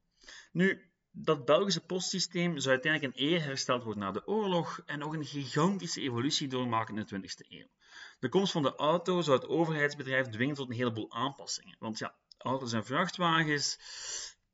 Nu, 0.52 0.92
dat 1.12 1.46
Belgische 1.46 1.86
postsysteem 1.86 2.60
zou 2.60 2.74
uiteindelijk 2.74 3.14
een 3.14 3.24
eer 3.24 3.44
hersteld 3.44 3.84
worden 3.84 4.04
na 4.04 4.12
de 4.12 4.28
oorlog 4.28 4.82
en 4.86 5.00
nog 5.00 5.14
een 5.14 5.26
gigantische 5.26 6.02
evolutie 6.02 6.48
doormaken 6.48 6.98
in 6.98 7.06
de 7.06 7.30
20e 7.30 7.48
eeuw. 7.50 7.68
De 8.20 8.30
komst 8.30 8.52
van 8.52 8.62
de 8.62 8.76
auto 8.76 9.22
zou 9.22 9.38
het 9.40 9.48
overheidsbedrijf 9.48 10.28
dwingen 10.28 10.56
tot 10.56 10.70
een 10.70 10.76
heleboel 10.76 11.12
aanpassingen. 11.12 11.76
Want 11.80 11.98
ja, 11.98 12.16
auto's 12.38 12.74
en 12.74 12.86
vrachtwagens, 12.86 13.78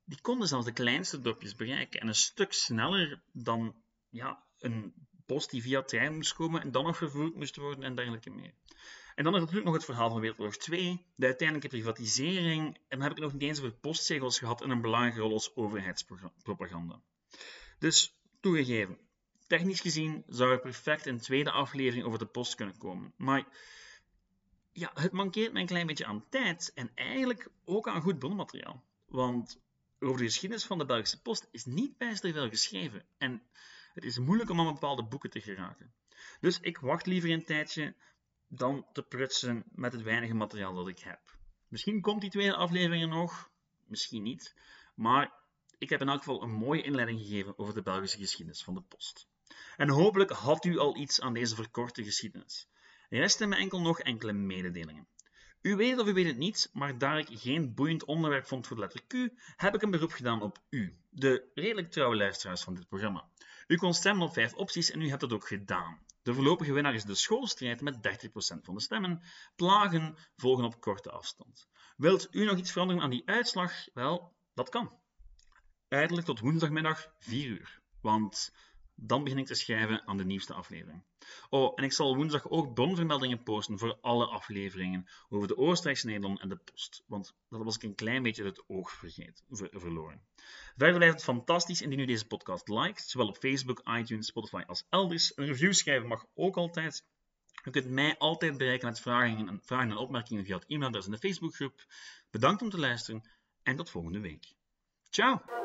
die 0.04 0.22
konden 0.22 0.48
zelfs 0.48 0.66
de 0.66 0.74
kleinste 0.74 1.22
dorpjes 1.22 1.56
bereiken 1.56 2.00
en 2.00 2.08
een 2.08 2.16
stuk 2.16 2.54
sneller 2.54 3.24
dan 3.32 3.76
ja, 4.10 4.44
een 4.60 4.94
post 5.26 5.50
die 5.50 5.62
via 5.62 5.82
trein 5.82 6.16
moest 6.16 6.34
komen 6.34 6.62
en 6.62 6.72
dan 6.72 6.84
nog 6.84 6.98
vervoerd 6.98 7.36
moest 7.36 7.56
worden 7.56 7.84
en 7.84 7.96
dergelijke 7.96 8.30
meer. 8.30 8.54
En 9.16 9.24
dan 9.24 9.34
is 9.34 9.40
natuurlijk 9.40 9.66
nog 9.66 9.76
het 9.76 9.86
verhaal 9.86 10.10
van 10.10 10.20
Wereldoorlog 10.20 10.58
2, 10.58 11.06
de 11.16 11.26
uiteindelijke 11.26 11.70
privatisering, 11.70 12.66
en 12.88 13.00
dan 13.00 13.02
heb 13.02 13.12
ik 13.12 13.20
nog 13.20 13.34
niet 13.34 13.42
eens 13.42 13.60
over 13.60 13.74
postzegels 13.74 14.40
gehad 14.40 14.62
en 14.62 14.70
een 14.70 14.82
belangrijke 14.82 15.20
rol 15.20 15.34
als 15.34 15.56
overheidspropaganda. 15.56 17.02
Dus, 17.80 18.18
toegegeven, 18.40 18.98
technisch 19.48 19.82
gezien 19.82 20.24
zou 20.28 20.52
er 20.52 20.60
perfect 20.60 21.06
een 21.06 21.20
tweede 21.20 21.52
aflevering 21.52 22.06
over 22.06 22.20
de 22.20 22.26
post 22.26 22.56
kunnen 22.56 22.78
komen. 22.78 23.14
Maar 23.18 23.48
ja, 24.72 24.92
het 24.94 25.12
mankeert 25.12 25.54
me 25.54 25.60
een 25.60 25.66
klein 25.66 25.88
beetje 25.88 26.06
aan 26.06 26.30
tijd 26.30 26.72
en 26.74 26.92
eigenlijk 26.96 27.50
ook 27.66 27.88
aan 27.88 28.02
goed 28.02 28.20
bronnenmateriaal. 28.20 28.84
Want 29.08 29.62
over 30.00 30.18
de 30.18 30.26
geschiedenis 30.26 30.66
van 30.66 30.78
de 30.78 30.86
Belgische 30.86 31.22
post 31.22 31.48
is 31.52 31.66
niet 31.66 31.98
bijster 31.98 32.34
veel 32.34 32.50
geschreven 32.50 33.06
en 33.18 33.42
het 33.94 34.04
is 34.04 34.18
moeilijk 34.18 34.50
om 34.50 34.60
aan 34.60 34.74
bepaalde 34.74 35.04
boeken 35.04 35.30
te 35.30 35.42
geraken. 35.42 35.94
Dus 36.40 36.60
ik 36.60 36.78
wacht 36.78 37.06
liever 37.06 37.30
een 37.30 37.46
tijdje 37.46 37.96
dan 38.48 38.86
te 38.94 39.04
prutsen 39.04 39.64
met 39.72 39.94
het 39.94 40.02
weinige 40.02 40.34
materiaal 40.34 40.74
dat 40.74 40.88
ik 40.88 41.00
heb. 41.00 41.20
Misschien 41.68 42.02
komt 42.02 42.22
die 42.22 42.30
tweede 42.30 42.56
aflevering 42.56 43.10
nog, 43.10 43.50
misschien 43.88 44.24
niet, 44.24 44.56
maar 44.96 45.34
ik 45.78 45.90
heb 45.90 46.02
in 46.02 46.10
elk 46.10 46.18
geval 46.18 46.44
een 46.44 46.52
mooie 46.52 46.82
inleiding 46.82 47.20
gegeven 47.20 47.58
over 47.58 47.74
de 47.74 47.82
Belgische 47.82 48.18
geschiedenis 48.18 48.64
van 48.64 48.74
de 48.74 48.82
post. 48.82 49.28
En 49.78 49.90
hopelijk 49.90 50.32
had 50.32 50.66
u 50.66 50.78
al 50.78 50.98
iets 50.98 51.22
aan 51.22 51.34
deze 51.34 51.56
verkorte 51.56 52.04
geschiedenis. 52.04 52.68
Resten 53.10 53.50
me 53.50 53.56
enkel 53.56 53.82
nog 53.82 54.00
enkele 54.00 54.34
mededelingen. 54.34 55.08
U 55.62 55.76
weet 55.76 56.00
of 56.00 56.08
u 56.08 56.14
weet 56.14 56.26
het 56.26 56.38
niet, 56.38 56.70
maar 56.74 56.98
daar 56.98 57.18
ik 57.18 57.28
geen 57.32 57.74
boeiend 57.74 58.06
onderwerp 58.06 58.46
vond 58.46 58.68
voor 58.68 58.76
de 58.76 58.82
letter 58.82 59.02
Q, 59.08 59.14
heb 59.56 59.76
ik 59.76 59.82
een 59.82 59.92
beroep 59.92 60.12
gedaan 60.12 60.42
op 60.42 60.58
u, 60.70 60.98
de 61.10 61.52
redelijk 61.54 61.92
trouwe 61.92 62.16
luisteraars 62.16 62.64
van 62.64 62.74
dit 62.74 62.88
programma. 62.88 63.30
U 63.68 63.76
kon 63.76 63.94
stemmen 63.94 64.28
op 64.28 64.34
vijf 64.34 64.54
opties 64.54 64.92
en 64.92 65.02
u 65.02 65.10
hebt 65.10 65.22
dat 65.22 65.34
ook 65.34 65.48
gedaan. 65.48 66.00
De 66.24 66.34
voorlopige 66.34 66.74
winnaar 66.74 66.94
is 66.94 67.04
de 67.04 67.16
schoolstrijd 67.16 67.82
met 67.82 67.96
30% 67.96 68.62
van 68.62 68.74
de 68.74 68.82
stemmen. 68.82 69.22
Plagen 69.56 70.18
volgen 70.36 70.66
op 70.66 70.82
korte 70.82 71.12
afstand. 71.12 71.68
Wilt 71.98 72.28
u 72.32 72.46
nog 72.46 72.58
iets 72.58 72.72
veranderen 72.72 73.04
aan 73.04 73.10
die 73.10 73.28
uitslag? 73.30 73.74
Wel, 73.94 74.36
dat 74.54 74.70
kan. 74.70 75.00
Uiterlijk 75.88 76.28
tot 76.28 76.40
woensdagmiddag 76.40 77.14
4 77.20 77.48
uur. 77.48 77.82
Want 78.02 78.54
dan 78.96 79.24
begin 79.24 79.40
ik 79.40 79.46
te 79.46 79.56
schrijven 79.56 80.08
aan 80.08 80.18
de 80.18 80.26
nieuwste 80.26 80.54
aflevering. 80.54 81.04
Oh, 81.50 81.72
en 81.76 81.84
ik 81.84 81.92
zal 81.92 82.16
woensdag 82.16 82.50
ook 82.50 82.74
bronvermeldingen 82.74 83.44
posten 83.44 83.80
voor 83.80 83.98
alle 84.02 84.26
afleveringen 84.26 85.08
over 85.30 85.48
de 85.48 85.58
Oostenrijkse 85.58 86.06
Nederland 86.06 86.40
en 86.40 86.50
de 86.50 86.56
Post. 86.56 87.04
Want 87.08 87.36
dat 87.50 87.64
was 87.64 87.76
ik 87.76 87.84
een 87.84 87.96
klein 87.96 88.24
beetje 88.24 88.44
het 88.44 88.64
oog 88.68 88.92
vergeet, 88.92 89.44
verloren. 89.50 90.22
Verder 90.76 90.96
blijft 90.96 91.14
het 91.14 91.24
fantastisch 91.24 91.82
indien 91.82 92.00
u 92.00 92.06
deze 92.06 92.28
podcast 92.28 92.68
liked, 92.68 93.04
zowel 93.10 93.28
op 93.28 93.38
Facebook, 93.38 93.82
iTunes, 93.98 94.28
Spotify 94.28 94.64
als 94.68 94.86
elders. 94.90 95.38
Een 95.38 95.46
review 95.46 95.74
schrijven 95.74 96.08
mag 96.08 96.26
ook 96.34 96.58
altijd. 96.58 97.06
Je 97.64 97.72
kunt 97.72 97.90
mij 97.90 98.18
altijd 98.18 98.58
bereiken 98.58 98.88
met 98.88 99.00
vragen 99.00 99.48
en, 99.48 99.60
vragen 99.64 99.90
en 99.90 99.98
opmerkingen 99.98 100.46
via 100.46 100.56
het 100.56 100.66
e-mailadres 100.68 101.06
in 101.06 101.12
de 101.12 101.18
Facebookgroep. 101.18 101.86
Bedankt 102.32 102.62
om 102.62 102.70
te 102.70 102.80
luisteren 102.80 103.30
en 103.64 103.76
tot 103.76 103.90
volgende 103.90 104.20
week. 104.20 104.54
Ciao! 105.10 105.63